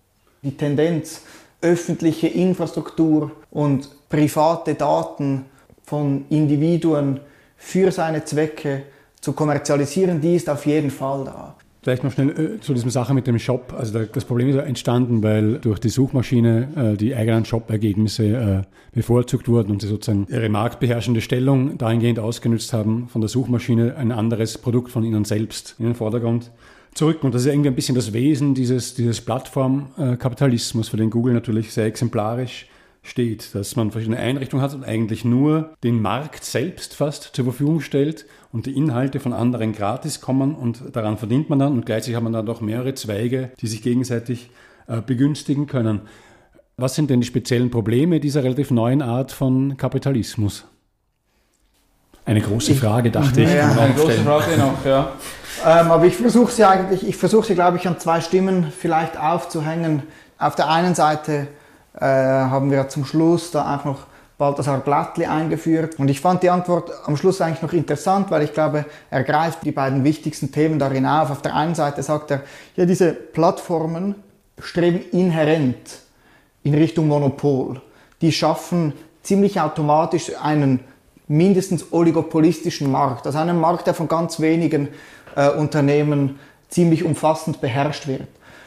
Die 0.42 0.56
Tendenz, 0.56 1.22
öffentliche 1.60 2.26
Infrastruktur 2.26 3.30
und 3.50 3.88
private 4.08 4.74
Daten 4.74 5.44
von 5.84 6.24
Individuen 6.30 7.20
für 7.56 7.92
seine 7.92 8.24
Zwecke 8.24 8.84
zu 9.20 9.34
kommerzialisieren, 9.34 10.20
die 10.20 10.36
ist 10.36 10.48
auf 10.48 10.64
jeden 10.66 10.90
Fall 10.90 11.24
da. 11.24 11.54
Vielleicht 11.82 12.04
noch 12.04 12.12
schnell 12.12 12.56
äh, 12.56 12.60
zu 12.60 12.74
diesem 12.74 12.90
Sache 12.90 13.14
mit 13.14 13.26
dem 13.26 13.38
Shop. 13.38 13.72
Also 13.76 14.04
das 14.04 14.24
Problem 14.26 14.48
ist 14.48 14.56
ja 14.56 14.62
entstanden, 14.62 15.22
weil 15.22 15.58
durch 15.58 15.78
die 15.78 15.88
Suchmaschine 15.88 16.92
äh, 16.94 16.96
die 16.96 17.14
eigenen 17.14 17.46
Shop-Ergebnisse 17.46 18.24
äh, 18.24 18.62
bevorzugt 18.92 19.48
wurden 19.48 19.70
und 19.70 19.80
sie 19.80 19.88
sozusagen 19.88 20.26
ihre 20.28 20.50
marktbeherrschende 20.50 21.22
Stellung 21.22 21.78
dahingehend 21.78 22.18
ausgenutzt 22.18 22.74
haben, 22.74 23.08
von 23.08 23.22
der 23.22 23.28
Suchmaschine 23.28 23.96
ein 23.96 24.12
anderes 24.12 24.58
Produkt 24.58 24.90
von 24.90 25.04
ihnen 25.04 25.24
selbst 25.24 25.76
in 25.78 25.86
den 25.86 25.94
Vordergrund 25.94 26.50
zu 26.92 27.06
rücken. 27.06 27.26
Und 27.26 27.34
das 27.34 27.42
ist 27.42 27.48
irgendwie 27.48 27.70
ein 27.70 27.74
bisschen 27.74 27.94
das 27.94 28.12
Wesen 28.12 28.54
dieses, 28.54 28.94
dieses 28.94 29.22
Plattformkapitalismus, 29.22 30.90
für 30.90 30.98
den 30.98 31.08
Google 31.08 31.32
natürlich 31.32 31.72
sehr 31.72 31.86
exemplarisch 31.86 32.66
steht, 33.02 33.54
dass 33.54 33.76
man 33.76 33.90
verschiedene 33.90 34.18
Einrichtungen 34.18 34.62
hat 34.62 34.74
und 34.74 34.84
eigentlich 34.84 35.24
nur 35.24 35.74
den 35.82 36.02
Markt 36.02 36.44
selbst 36.44 36.94
fast 36.94 37.30
zur 37.34 37.44
Verfügung 37.46 37.80
stellt 37.80 38.26
und 38.52 38.66
die 38.66 38.76
Inhalte 38.76 39.20
von 39.20 39.32
anderen 39.32 39.72
gratis 39.72 40.20
kommen 40.20 40.54
und 40.54 40.82
daran 40.94 41.18
verdient 41.18 41.50
man 41.50 41.58
dann 41.58 41.72
und 41.72 41.86
gleichzeitig 41.86 42.16
hat 42.16 42.22
man 42.22 42.32
dann 42.32 42.48
auch 42.48 42.60
mehrere 42.60 42.94
Zweige, 42.94 43.50
die 43.60 43.66
sich 43.66 43.82
gegenseitig 43.82 44.50
äh, 44.88 45.00
begünstigen 45.00 45.66
können. 45.66 46.02
Was 46.76 46.94
sind 46.94 47.10
denn 47.10 47.20
die 47.20 47.26
speziellen 47.26 47.70
Probleme 47.70 48.20
dieser 48.20 48.42
relativ 48.42 48.70
neuen 48.70 49.02
Art 49.02 49.32
von 49.32 49.76
Kapitalismus? 49.76 50.64
Eine 52.24 52.40
große 52.40 52.74
Frage, 52.74 53.10
dachte 53.10 53.42
ich. 53.42 53.52
Ja, 53.52 53.72
eine 53.72 53.94
große 53.94 54.18
Frage 54.18 54.56
noch, 54.56 54.84
ja. 54.84 55.12
Ähm, 55.66 55.90
aber 55.90 56.04
ich 56.06 56.16
versuche 56.16 56.52
sie 56.52 56.64
eigentlich, 56.64 57.06
ich 57.06 57.16
versuche 57.16 57.46
sie, 57.46 57.54
glaube 57.54 57.76
ich, 57.76 57.86
an 57.86 57.98
zwei 57.98 58.20
Stimmen 58.20 58.72
vielleicht 58.76 59.18
aufzuhängen. 59.18 60.02
Auf 60.38 60.54
der 60.54 60.68
einen 60.68 60.94
Seite 60.94 61.48
äh, 61.94 62.04
haben 62.04 62.70
wir 62.70 62.88
zum 62.88 63.04
Schluss 63.04 63.50
da 63.50 63.76
auch 63.76 63.84
noch 63.84 64.06
Balthasar 64.40 64.78
Blattli 64.78 65.26
eingeführt. 65.26 65.98
Und 65.98 66.08
ich 66.08 66.18
fand 66.18 66.42
die 66.42 66.48
Antwort 66.48 66.90
am 67.04 67.18
Schluss 67.18 67.42
eigentlich 67.42 67.60
noch 67.60 67.74
interessant, 67.74 68.30
weil 68.30 68.42
ich 68.42 68.54
glaube, 68.54 68.86
er 69.10 69.22
greift 69.22 69.64
die 69.66 69.70
beiden 69.70 70.02
wichtigsten 70.02 70.50
Themen 70.50 70.78
darin 70.78 71.04
auf. 71.04 71.30
Auf 71.30 71.42
der 71.42 71.54
einen 71.54 71.74
Seite 71.74 72.02
sagt 72.02 72.30
er, 72.30 72.40
ja, 72.74 72.86
diese 72.86 73.12
Plattformen 73.12 74.14
streben 74.58 75.02
inhärent 75.12 75.98
in 76.62 76.72
Richtung 76.72 77.06
Monopol. 77.06 77.82
Die 78.22 78.32
schaffen 78.32 78.94
ziemlich 79.22 79.60
automatisch 79.60 80.32
einen 80.42 80.80
mindestens 81.28 81.92
oligopolistischen 81.92 82.90
Markt, 82.90 83.26
also 83.26 83.36
einen 83.36 83.60
Markt, 83.60 83.86
der 83.86 83.94
von 83.94 84.08
ganz 84.08 84.40
wenigen 84.40 84.88
äh, 85.36 85.50
Unternehmen 85.50 86.38
ziemlich 86.70 87.04
umfassend 87.04 87.60
beherrscht 87.60 88.06
wird. 88.06 88.26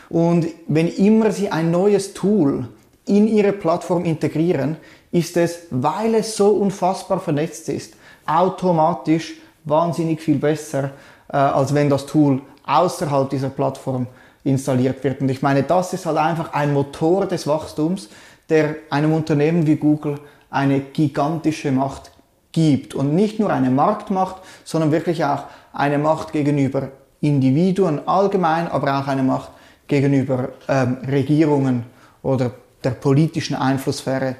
Und 0.09 0.45
wenn 0.67 0.87
immer 0.87 1.31
sie 1.31 1.49
ein 1.49 1.71
neues 1.71 2.13
Tool 2.13 2.67
in 3.07 3.27
ihre 3.27 3.53
Plattform 3.53 4.05
integrieren, 4.05 4.77
ist 5.13 5.37
es, 5.37 5.59
weil 5.69 6.15
es 6.15 6.35
so 6.35 6.49
unfassbar 6.49 7.19
vernetzt 7.19 7.69
ist, 7.69 7.93
automatisch 8.25 9.35
wahnsinnig 9.63 10.19
viel 10.19 10.37
besser, 10.37 10.89
äh, 11.31 11.37
als 11.37 11.73
wenn 11.73 11.89
das 11.89 12.07
Tool 12.07 12.41
außerhalb 12.65 13.29
dieser 13.29 13.49
Plattform 13.49 14.07
installiert 14.43 15.03
wird. 15.03 15.21
Und 15.21 15.29
ich 15.29 15.43
meine, 15.43 15.63
das 15.63 15.93
ist 15.93 16.07
halt 16.07 16.17
einfach 16.17 16.53
ein 16.53 16.73
Motor 16.73 17.27
des 17.27 17.45
Wachstums, 17.45 18.09
der 18.49 18.75
einem 18.89 19.13
Unternehmen 19.13 19.67
wie 19.67 19.75
Google 19.75 20.19
eine 20.49 20.79
gigantische 20.79 21.71
Macht 21.71 22.11
gibt. 22.51 22.95
Und 22.95 23.13
nicht 23.13 23.39
nur 23.39 23.51
eine 23.51 23.69
Marktmacht, 23.69 24.37
sondern 24.63 24.91
wirklich 24.91 25.23
auch 25.23 25.43
eine 25.73 25.99
Macht 25.99 26.31
gegenüber 26.31 26.89
Individuen 27.21 28.07
allgemein, 28.07 28.67
aber 28.67 28.99
auch 28.99 29.07
eine 29.07 29.23
Macht 29.23 29.49
gegenüber 29.87 30.49
ähm, 30.67 30.97
Regierungen 31.07 31.83
oder 32.23 32.51
der 32.83 32.91
politischen 32.91 33.55
Einflusssphäre. 33.55 34.35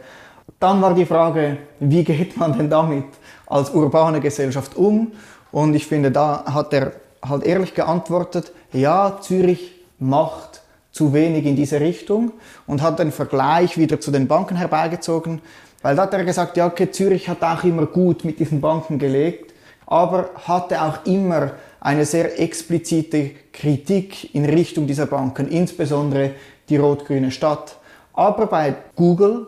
Dann 0.60 0.82
war 0.82 0.94
die 0.94 1.06
Frage, 1.06 1.58
wie 1.80 2.04
geht 2.04 2.38
man 2.38 2.58
denn 2.58 2.70
damit 2.70 3.06
als 3.48 3.70
urbane 3.70 4.20
Gesellschaft 4.20 4.76
um? 4.76 5.12
Und 5.52 5.74
ich 5.76 5.88
finde, 5.88 6.12
da 6.12 6.46
hat 6.46 6.74
er 6.74 6.94
halt 7.24 7.44
ehrlich 7.44 7.74
geantwortet, 7.74 8.52
ja, 8.72 9.20
Zürich 9.22 9.72
macht 10.00 10.62
zu 10.92 11.14
wenig 11.14 11.46
in 11.46 11.56
diese 11.56 11.80
Richtung 11.80 12.32
und 12.68 12.82
hat 12.82 13.00
den 13.00 13.12
Vergleich 13.12 13.78
wieder 13.78 14.00
zu 14.00 14.12
den 14.12 14.28
Banken 14.28 14.56
herbeigezogen, 14.56 15.42
weil 15.82 15.96
da 15.96 16.04
hat 16.04 16.14
er 16.14 16.24
gesagt, 16.24 16.56
ja, 16.58 16.68
okay, 16.68 16.92
Zürich 16.92 17.28
hat 17.28 17.44
auch 17.44 17.64
immer 17.64 17.86
gut 17.86 18.24
mit 18.24 18.40
diesen 18.40 18.62
Banken 18.62 19.00
gelegt, 19.00 19.54
aber 19.86 20.30
hatte 20.46 20.82
auch 20.82 21.06
immer 21.06 21.52
eine 21.80 22.06
sehr 22.06 22.40
explizite 22.40 23.32
Kritik 23.52 24.34
in 24.34 24.46
Richtung 24.46 24.88
dieser 24.88 25.08
Banken, 25.08 25.48
insbesondere 25.48 26.32
die 26.70 26.78
rot-grüne 26.78 27.32
Stadt. 27.32 27.76
Aber 28.14 28.48
bei 28.48 28.76
Google 28.96 29.48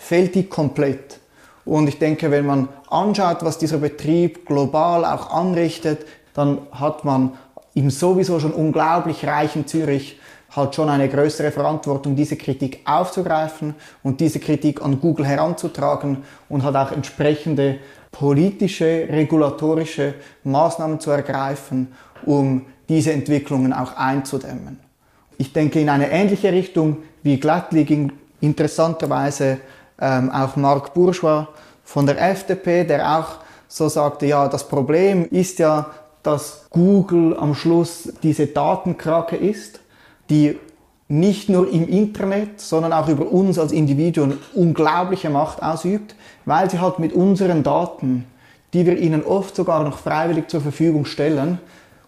fehlt 0.00 0.34
die 0.34 0.48
komplett. 0.48 1.20
Und 1.64 1.86
ich 1.86 1.98
denke, 1.98 2.30
wenn 2.30 2.46
man 2.46 2.68
anschaut, 2.88 3.44
was 3.44 3.58
dieser 3.58 3.78
Betrieb 3.78 4.46
global 4.46 5.04
auch 5.04 5.30
anrichtet, 5.30 6.06
dann 6.34 6.58
hat 6.72 7.04
man 7.04 7.34
im 7.74 7.90
sowieso 7.90 8.40
schon 8.40 8.52
unglaublich 8.52 9.26
reichen 9.26 9.66
Zürich 9.66 10.18
halt 10.56 10.74
schon 10.74 10.88
eine 10.88 11.08
größere 11.08 11.52
Verantwortung, 11.52 12.16
diese 12.16 12.36
Kritik 12.36 12.80
aufzugreifen 12.84 13.74
und 14.02 14.20
diese 14.20 14.40
Kritik 14.40 14.82
an 14.82 15.00
Google 15.00 15.26
heranzutragen 15.26 16.24
und 16.48 16.64
halt 16.64 16.74
auch 16.74 16.90
entsprechende 16.90 17.78
politische, 18.10 19.06
regulatorische 19.08 20.14
Maßnahmen 20.42 20.98
zu 20.98 21.10
ergreifen, 21.12 21.92
um 22.24 22.66
diese 22.88 23.12
Entwicklungen 23.12 23.72
auch 23.72 23.96
einzudämmen. 23.96 24.80
Ich 25.38 25.52
denke, 25.52 25.78
in 25.78 25.88
eine 25.88 26.10
ähnliche 26.10 26.52
Richtung 26.52 26.96
wie 27.22 27.38
Glattli 27.38 27.84
ging 27.84 28.12
interessanterweise 28.40 29.58
ähm, 30.00 30.30
auch 30.30 30.56
Marc 30.56 30.94
Bourgeois 30.94 31.46
von 31.84 32.06
der 32.06 32.20
FDP, 32.30 32.84
der 32.84 33.18
auch 33.18 33.36
so 33.68 33.88
sagte, 33.88 34.26
ja, 34.26 34.48
das 34.48 34.66
Problem 34.68 35.26
ist 35.30 35.58
ja, 35.58 35.86
dass 36.22 36.66
Google 36.70 37.36
am 37.36 37.54
Schluss 37.54 38.12
diese 38.22 38.46
Datenkrake 38.46 39.36
ist, 39.36 39.80
die 40.28 40.58
nicht 41.08 41.48
nur 41.48 41.70
im 41.72 41.88
Internet, 41.88 42.60
sondern 42.60 42.92
auch 42.92 43.08
über 43.08 43.30
uns 43.30 43.58
als 43.58 43.72
Individuen 43.72 44.38
unglaubliche 44.54 45.28
Macht 45.28 45.62
ausübt, 45.62 46.14
weil 46.44 46.70
sie 46.70 46.80
halt 46.80 46.98
mit 46.98 47.12
unseren 47.12 47.62
Daten, 47.62 48.26
die 48.72 48.86
wir 48.86 48.96
ihnen 48.96 49.24
oft 49.24 49.56
sogar 49.56 49.82
noch 49.82 49.98
freiwillig 49.98 50.48
zur 50.48 50.60
Verfügung 50.60 51.04
stellen, 51.04 51.58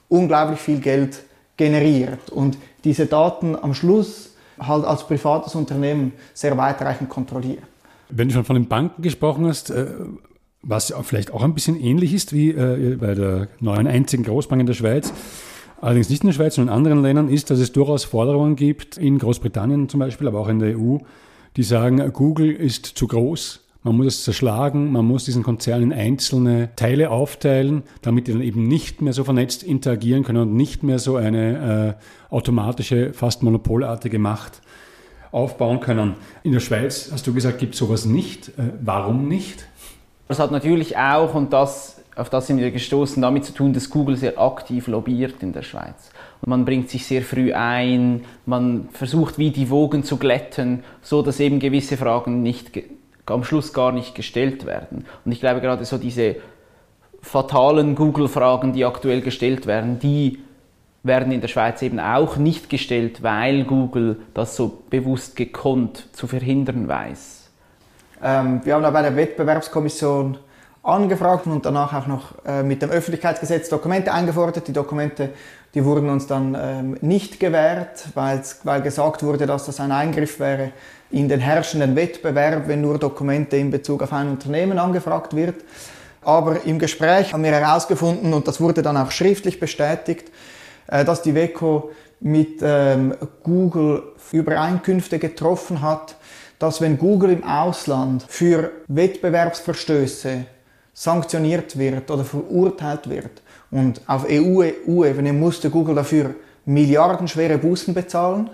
unglaublich 0.08 0.60
viel 0.60 0.78
Geld 0.78 1.22
generiert 1.56 2.30
und 2.30 2.56
diese 2.84 3.06
Daten 3.06 3.56
am 3.56 3.74
Schluss 3.74 4.30
halt 4.60 4.84
als 4.84 5.04
privates 5.04 5.54
Unternehmen 5.54 6.12
sehr 6.34 6.56
weitreichend 6.56 7.08
kontrolliert. 7.08 7.64
Wenn 8.14 8.28
du 8.28 8.34
schon 8.34 8.44
von 8.44 8.54
den 8.54 8.68
Banken 8.68 9.02
gesprochen 9.02 9.46
hast, 9.46 9.70
äh, 9.70 9.86
was 10.62 10.94
vielleicht 11.02 11.32
auch 11.32 11.42
ein 11.42 11.54
bisschen 11.54 11.80
ähnlich 11.80 12.14
ist 12.14 12.32
wie 12.32 12.50
äh, 12.50 12.96
bei 13.00 13.14
der 13.14 13.48
neuen 13.60 13.86
einzigen 13.86 14.22
Großbank 14.22 14.60
in 14.60 14.66
der 14.66 14.74
Schweiz, 14.74 15.12
allerdings 15.80 16.10
nicht 16.10 16.22
in 16.22 16.28
der 16.28 16.34
Schweiz, 16.34 16.54
sondern 16.54 16.74
in 16.74 16.78
anderen 16.78 17.02
Ländern, 17.02 17.28
ist, 17.28 17.50
dass 17.50 17.58
es 17.58 17.72
durchaus 17.72 18.04
Forderungen 18.04 18.54
gibt, 18.54 18.96
in 18.98 19.18
Großbritannien 19.18 19.88
zum 19.88 20.00
Beispiel, 20.00 20.28
aber 20.28 20.40
auch 20.40 20.48
in 20.48 20.58
der 20.58 20.78
EU, 20.78 20.98
die 21.56 21.62
sagen, 21.62 22.12
Google 22.12 22.52
ist 22.52 22.86
zu 22.86 23.06
groß, 23.06 23.60
man 23.82 23.96
muss 23.96 24.06
es 24.06 24.24
zerschlagen, 24.24 24.92
man 24.92 25.04
muss 25.04 25.24
diesen 25.24 25.42
Konzern 25.42 25.82
in 25.82 25.92
einzelne 25.92 26.70
Teile 26.76 27.10
aufteilen, 27.10 27.82
damit 28.00 28.28
die 28.28 28.32
dann 28.32 28.42
eben 28.42 28.68
nicht 28.68 29.02
mehr 29.02 29.12
so 29.12 29.24
vernetzt 29.24 29.64
interagieren 29.64 30.22
können 30.22 30.42
und 30.42 30.54
nicht 30.54 30.84
mehr 30.84 31.00
so 31.00 31.16
eine 31.16 31.96
äh, 32.30 32.32
automatische, 32.32 33.12
fast 33.12 33.42
monopolartige 33.42 34.20
Macht 34.20 34.60
aufbauen 35.32 35.80
können. 35.80 36.14
In 36.42 36.52
der 36.52 36.60
Schweiz, 36.60 37.10
hast 37.10 37.26
du 37.26 37.34
gesagt, 37.34 37.58
gibt 37.58 37.74
es 37.74 37.80
sowas 37.80 38.04
nicht. 38.04 38.48
Äh, 38.50 38.70
warum 38.80 39.26
nicht? 39.26 39.66
Das 40.28 40.38
hat 40.38 40.52
natürlich 40.52 40.96
auch, 40.96 41.34
und 41.34 41.52
das, 41.52 42.00
auf 42.14 42.30
das 42.30 42.46
sind 42.46 42.58
wir 42.58 42.70
gestoßen, 42.70 43.20
damit 43.20 43.44
zu 43.44 43.52
tun, 43.52 43.72
dass 43.72 43.90
Google 43.90 44.16
sehr 44.16 44.38
aktiv 44.38 44.86
lobbyiert 44.86 45.42
in 45.42 45.52
der 45.52 45.62
Schweiz. 45.62 46.10
Und 46.42 46.50
man 46.50 46.64
bringt 46.64 46.90
sich 46.90 47.06
sehr 47.06 47.22
früh 47.22 47.52
ein, 47.52 48.24
man 48.46 48.88
versucht 48.92 49.38
wie 49.38 49.50
die 49.50 49.70
Wogen 49.70 50.04
zu 50.04 50.16
glätten, 50.18 50.84
so 51.02 51.22
dass 51.22 51.40
eben 51.40 51.58
gewisse 51.58 51.96
Fragen 51.96 52.42
nicht 52.42 52.70
am 53.26 53.44
Schluss 53.44 53.72
gar 53.72 53.92
nicht 53.92 54.14
gestellt 54.14 54.66
werden. 54.66 55.06
Und 55.24 55.32
ich 55.32 55.40
glaube 55.40 55.60
gerade 55.60 55.84
so 55.84 55.98
diese 55.98 56.36
fatalen 57.20 57.94
Google-Fragen, 57.94 58.72
die 58.72 58.84
aktuell 58.84 59.20
gestellt 59.20 59.66
werden, 59.66 59.98
die 59.98 60.40
werden 61.02 61.32
in 61.32 61.40
der 61.40 61.48
Schweiz 61.48 61.82
eben 61.82 61.98
auch 61.98 62.36
nicht 62.36 62.70
gestellt, 62.70 63.22
weil 63.22 63.64
Google 63.64 64.20
das 64.34 64.56
so 64.56 64.82
bewusst 64.88 65.36
gekonnt 65.36 66.08
zu 66.12 66.26
verhindern 66.26 66.86
weiß. 66.88 67.50
Ähm, 68.22 68.60
wir 68.64 68.74
haben 68.74 68.82
da 68.82 68.90
bei 68.90 69.02
der 69.02 69.16
Wettbewerbskommission 69.16 70.38
angefragt 70.84 71.46
und 71.46 71.64
danach 71.64 71.92
auch 71.92 72.06
noch 72.06 72.44
äh, 72.44 72.62
mit 72.62 72.82
dem 72.82 72.90
Öffentlichkeitsgesetz 72.90 73.68
Dokumente 73.68 74.12
eingefordert. 74.12 74.66
Die 74.66 74.72
Dokumente, 74.72 75.30
die 75.74 75.84
wurden 75.84 76.08
uns 76.08 76.26
dann 76.26 76.56
ähm, 76.60 76.96
nicht 77.00 77.40
gewährt, 77.40 78.08
weil 78.14 78.82
gesagt 78.82 79.22
wurde, 79.22 79.46
dass 79.46 79.66
das 79.66 79.80
ein 79.80 79.92
Eingriff 79.92 80.38
wäre 80.38 80.72
in 81.10 81.28
den 81.28 81.40
herrschenden 81.40 81.94
Wettbewerb, 81.94 82.68
wenn 82.68 82.80
nur 82.80 82.98
Dokumente 82.98 83.56
in 83.56 83.70
Bezug 83.70 84.02
auf 84.02 84.12
ein 84.12 84.28
Unternehmen 84.28 84.78
angefragt 84.78 85.34
wird. 85.34 85.56
Aber 86.24 86.64
im 86.64 86.78
Gespräch 86.78 87.32
haben 87.32 87.42
wir 87.42 87.50
herausgefunden, 87.50 88.32
und 88.32 88.46
das 88.46 88.60
wurde 88.60 88.82
dann 88.82 88.96
auch 88.96 89.10
schriftlich 89.10 89.58
bestätigt, 89.58 90.30
dass 90.86 91.22
die 91.22 91.34
WECO 91.34 91.90
mit 92.20 92.60
ähm, 92.62 93.14
Google 93.42 94.02
Übereinkünfte 94.32 95.18
getroffen 95.18 95.82
hat, 95.82 96.16
dass 96.58 96.80
wenn 96.80 96.96
Google 96.96 97.32
im 97.32 97.44
Ausland 97.44 98.24
für 98.28 98.70
Wettbewerbsverstöße 98.88 100.44
sanktioniert 100.94 101.78
wird 101.78 102.10
oder 102.10 102.24
verurteilt 102.24 103.08
wird 103.08 103.42
und 103.70 104.00
auf 104.06 104.26
EU-Ebene 104.28 105.32
musste 105.32 105.70
Google 105.70 105.94
dafür 105.94 106.34
milliardenschwere 106.64 107.58
Bußen 107.58 107.94
bezahlen, 107.94 108.50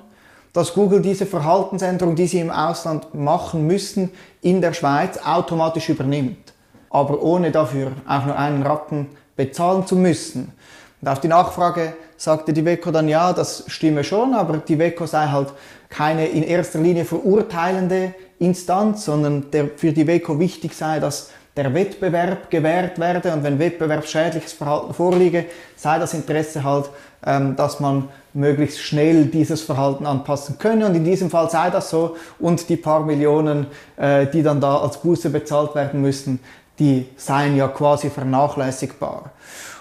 dass 0.52 0.72
Google 0.72 1.02
diese 1.02 1.26
Verhaltensänderung, 1.26 2.16
die 2.16 2.26
sie 2.26 2.40
im 2.40 2.50
Ausland 2.50 3.14
machen 3.14 3.66
müssen, 3.66 4.10
in 4.40 4.60
der 4.60 4.72
Schweiz 4.72 5.18
automatisch 5.18 5.88
übernimmt, 5.88 6.52
aber 6.90 7.22
ohne 7.22 7.50
dafür 7.50 7.92
auch 8.06 8.24
nur 8.24 8.38
einen 8.38 8.62
Rappen 8.62 9.08
bezahlen 9.36 9.86
zu 9.86 9.96
müssen. 9.96 10.52
Und 11.00 11.08
auf 11.08 11.20
die 11.20 11.28
Nachfrage 11.28 11.94
sagte 12.16 12.52
die 12.52 12.64
WECO 12.64 12.90
dann, 12.90 13.08
ja, 13.08 13.32
das 13.32 13.64
stimme 13.68 14.02
schon, 14.02 14.34
aber 14.34 14.58
die 14.58 14.78
WECO 14.78 15.06
sei 15.06 15.28
halt 15.28 15.52
keine 15.88 16.26
in 16.26 16.42
erster 16.42 16.80
Linie 16.80 17.04
verurteilende 17.04 18.14
Instanz, 18.38 19.04
sondern 19.04 19.50
der, 19.50 19.68
für 19.76 19.92
die 19.92 20.06
WECO 20.06 20.38
wichtig 20.38 20.74
sei, 20.74 21.00
dass 21.00 21.30
der 21.58 21.74
Wettbewerb 21.74 22.50
gewährt 22.50 22.98
werde. 22.98 23.32
Und 23.32 23.42
wenn 23.42 23.58
wettbewerbsschädliches 23.58 24.52
Verhalten 24.52 24.94
vorliege, 24.94 25.46
sei 25.76 25.98
das 25.98 26.14
Interesse 26.14 26.62
halt, 26.62 26.88
ähm, 27.26 27.56
dass 27.56 27.80
man 27.80 28.08
möglichst 28.32 28.78
schnell 28.78 29.24
dieses 29.26 29.62
Verhalten 29.62 30.06
anpassen 30.06 30.58
könne. 30.58 30.86
Und 30.86 30.94
in 30.94 31.04
diesem 31.04 31.30
Fall 31.30 31.50
sei 31.50 31.70
das 31.70 31.90
so. 31.90 32.16
Und 32.38 32.68
die 32.68 32.76
paar 32.76 33.04
Millionen, 33.04 33.66
äh, 33.96 34.26
die 34.26 34.42
dann 34.42 34.60
da 34.60 34.78
als 34.78 34.98
Buße 34.98 35.30
bezahlt 35.30 35.74
werden 35.74 36.00
müssen, 36.00 36.38
die 36.78 37.08
seien 37.16 37.56
ja 37.56 37.66
quasi 37.66 38.08
vernachlässigbar. 38.08 39.32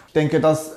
Ich 0.07 0.13
denke, 0.13 0.41
das 0.41 0.76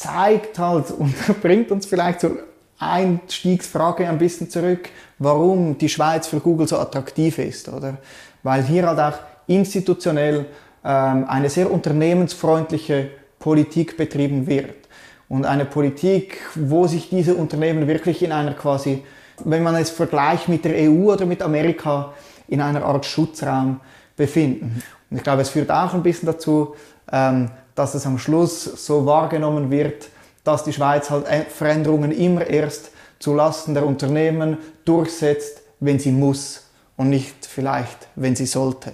zeigt 0.00 0.58
halt 0.58 0.90
und 0.92 1.14
bringt 1.42 1.70
uns 1.70 1.84
vielleicht 1.84 2.20
zur 2.20 2.38
Einstiegsfrage 2.78 4.08
ein 4.08 4.16
bisschen 4.16 4.48
zurück, 4.48 4.88
warum 5.18 5.76
die 5.76 5.90
Schweiz 5.90 6.26
für 6.26 6.40
Google 6.40 6.66
so 6.66 6.78
attraktiv 6.78 7.38
ist, 7.38 7.68
oder? 7.68 7.98
Weil 8.42 8.62
hier 8.62 8.86
halt 8.86 8.98
auch 8.98 9.18
institutionell 9.46 10.46
ähm, 10.82 11.26
eine 11.28 11.50
sehr 11.50 11.70
unternehmensfreundliche 11.70 13.10
Politik 13.38 13.98
betrieben 13.98 14.46
wird. 14.46 14.88
Und 15.28 15.44
eine 15.44 15.66
Politik, 15.66 16.38
wo 16.54 16.86
sich 16.86 17.10
diese 17.10 17.34
Unternehmen 17.34 17.86
wirklich 17.86 18.22
in 18.22 18.32
einer 18.32 18.54
quasi, 18.54 19.04
wenn 19.44 19.62
man 19.62 19.74
es 19.74 19.90
vergleicht 19.90 20.48
mit 20.48 20.64
der 20.64 20.90
EU 20.90 21.12
oder 21.12 21.26
mit 21.26 21.42
Amerika, 21.42 22.14
in 22.48 22.62
einer 22.62 22.84
Art 22.84 23.04
Schutzraum 23.04 23.80
befinden. 24.16 24.82
Und 25.10 25.18
ich 25.18 25.22
glaube, 25.22 25.42
es 25.42 25.50
führt 25.50 25.70
auch 25.70 25.92
ein 25.92 26.02
bisschen 26.02 26.26
dazu, 26.26 26.74
dass 27.10 27.94
es 27.94 28.06
am 28.06 28.18
Schluss 28.18 28.64
so 28.64 29.06
wahrgenommen 29.06 29.70
wird, 29.70 30.08
dass 30.44 30.64
die 30.64 30.72
Schweiz 30.72 31.10
halt 31.10 31.26
Veränderungen 31.50 32.12
immer 32.12 32.46
erst 32.46 32.92
zulasten 33.18 33.74
der 33.74 33.86
Unternehmen 33.86 34.58
durchsetzt, 34.84 35.62
wenn 35.80 35.98
sie 35.98 36.12
muss 36.12 36.70
und 36.96 37.10
nicht 37.10 37.46
vielleicht, 37.46 38.08
wenn 38.16 38.36
sie 38.36 38.46
sollte. 38.46 38.92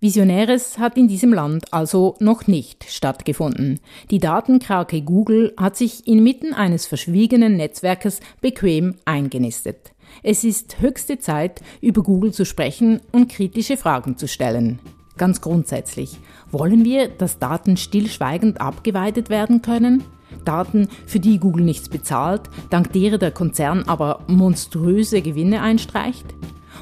Visionäres 0.00 0.78
hat 0.78 0.96
in 0.96 1.06
diesem 1.06 1.32
Land 1.32 1.72
also 1.72 2.16
noch 2.18 2.48
nicht 2.48 2.84
stattgefunden. 2.88 3.78
Die 4.10 4.18
Datenkrake 4.18 5.00
Google 5.02 5.54
hat 5.56 5.76
sich 5.76 6.08
inmitten 6.08 6.54
eines 6.54 6.86
verschwiegenen 6.86 7.56
Netzwerkes 7.56 8.18
bequem 8.40 8.96
eingenistet. 9.04 9.92
Es 10.24 10.42
ist 10.42 10.80
höchste 10.80 11.18
Zeit, 11.18 11.62
über 11.80 12.02
Google 12.02 12.32
zu 12.32 12.44
sprechen 12.44 13.00
und 13.12 13.30
kritische 13.30 13.76
Fragen 13.76 14.16
zu 14.16 14.26
stellen. 14.26 14.80
Ganz 15.18 15.40
grundsätzlich, 15.40 16.18
wollen 16.50 16.84
wir, 16.84 17.08
dass 17.08 17.38
Daten 17.38 17.76
stillschweigend 17.76 18.60
abgeweitet 18.60 19.28
werden 19.28 19.62
können? 19.62 20.04
Daten, 20.44 20.88
für 21.06 21.20
die 21.20 21.38
Google 21.38 21.64
nichts 21.64 21.88
bezahlt, 21.88 22.42
dank 22.70 22.92
derer 22.92 23.18
der 23.18 23.30
Konzern 23.30 23.84
aber 23.86 24.20
monströse 24.26 25.20
Gewinne 25.20 25.60
einstreicht? 25.60 26.34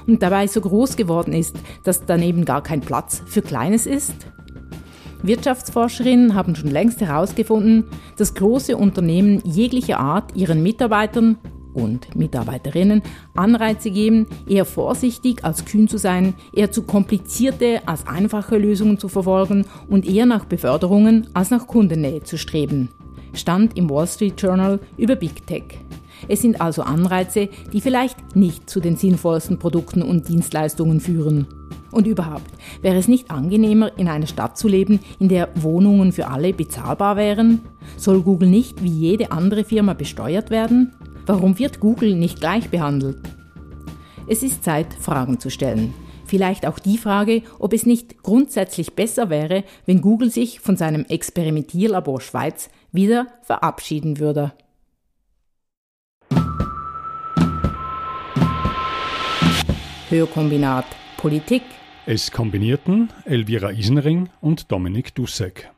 Und 0.06 0.22
dabei 0.22 0.46
so 0.46 0.60
groß 0.60 0.96
geworden 0.96 1.32
ist, 1.32 1.56
dass 1.82 2.06
daneben 2.06 2.44
gar 2.44 2.62
kein 2.62 2.80
Platz 2.80 3.22
für 3.26 3.42
Kleines 3.42 3.86
ist? 3.86 4.14
Wirtschaftsforscherinnen 5.22 6.34
haben 6.34 6.54
schon 6.54 6.70
längst 6.70 7.00
herausgefunden, 7.00 7.84
dass 8.16 8.34
große 8.34 8.76
Unternehmen 8.76 9.42
jeglicher 9.44 9.98
Art 9.98 10.34
ihren 10.34 10.62
Mitarbeitern 10.62 11.36
und 11.74 12.14
Mitarbeiterinnen 12.16 13.02
Anreize 13.34 13.90
geben, 13.90 14.26
eher 14.46 14.64
vorsichtig 14.64 15.44
als 15.44 15.64
kühn 15.64 15.88
zu 15.88 15.98
sein, 15.98 16.34
eher 16.52 16.70
zu 16.70 16.82
komplizierte 16.82 17.80
als 17.86 18.06
einfache 18.06 18.56
Lösungen 18.56 18.98
zu 18.98 19.08
verfolgen 19.08 19.64
und 19.88 20.06
eher 20.06 20.26
nach 20.26 20.44
Beförderungen 20.44 21.28
als 21.34 21.50
nach 21.50 21.66
Kundennähe 21.66 22.22
zu 22.22 22.38
streben. 22.38 22.90
Stand 23.32 23.76
im 23.76 23.88
Wall 23.88 24.06
Street 24.06 24.40
Journal 24.40 24.80
über 24.96 25.16
Big 25.16 25.46
Tech. 25.46 25.78
Es 26.28 26.42
sind 26.42 26.60
also 26.60 26.82
Anreize, 26.82 27.48
die 27.72 27.80
vielleicht 27.80 28.36
nicht 28.36 28.68
zu 28.68 28.80
den 28.80 28.96
sinnvollsten 28.96 29.58
Produkten 29.58 30.02
und 30.02 30.28
Dienstleistungen 30.28 31.00
führen. 31.00 31.46
Und 31.90 32.06
überhaupt, 32.06 32.50
wäre 32.82 32.96
es 32.96 33.08
nicht 33.08 33.30
angenehmer, 33.30 33.98
in 33.98 34.08
einer 34.08 34.26
Stadt 34.26 34.56
zu 34.56 34.68
leben, 34.68 35.00
in 35.18 35.28
der 35.28 35.48
Wohnungen 35.56 36.12
für 36.12 36.28
alle 36.28 36.52
bezahlbar 36.52 37.16
wären? 37.16 37.62
Soll 37.96 38.22
Google 38.22 38.48
nicht 38.48 38.82
wie 38.82 38.88
jede 38.88 39.32
andere 39.32 39.64
Firma 39.64 39.94
besteuert 39.94 40.50
werden? 40.50 40.92
Warum 41.32 41.60
wird 41.60 41.78
Google 41.78 42.16
nicht 42.16 42.40
gleich 42.40 42.70
behandelt? 42.70 43.18
Es 44.26 44.42
ist 44.42 44.64
Zeit, 44.64 44.92
Fragen 44.92 45.38
zu 45.38 45.48
stellen. 45.48 45.94
Vielleicht 46.26 46.66
auch 46.66 46.80
die 46.80 46.98
Frage, 46.98 47.42
ob 47.60 47.72
es 47.72 47.86
nicht 47.86 48.24
grundsätzlich 48.24 48.96
besser 48.96 49.30
wäre, 49.30 49.62
wenn 49.86 50.00
Google 50.00 50.32
sich 50.32 50.58
von 50.58 50.76
seinem 50.76 51.04
Experimentierlabor 51.04 52.20
Schweiz 52.20 52.68
wieder 52.90 53.28
verabschieden 53.42 54.18
würde. 54.18 54.54
Hörkombinat 60.08 60.86
Politik. 61.16 61.62
Es 62.06 62.32
kombinierten 62.32 63.08
Elvira 63.24 63.70
Isenring 63.70 64.30
und 64.40 64.72
Dominik 64.72 65.14
Dussek. 65.14 65.70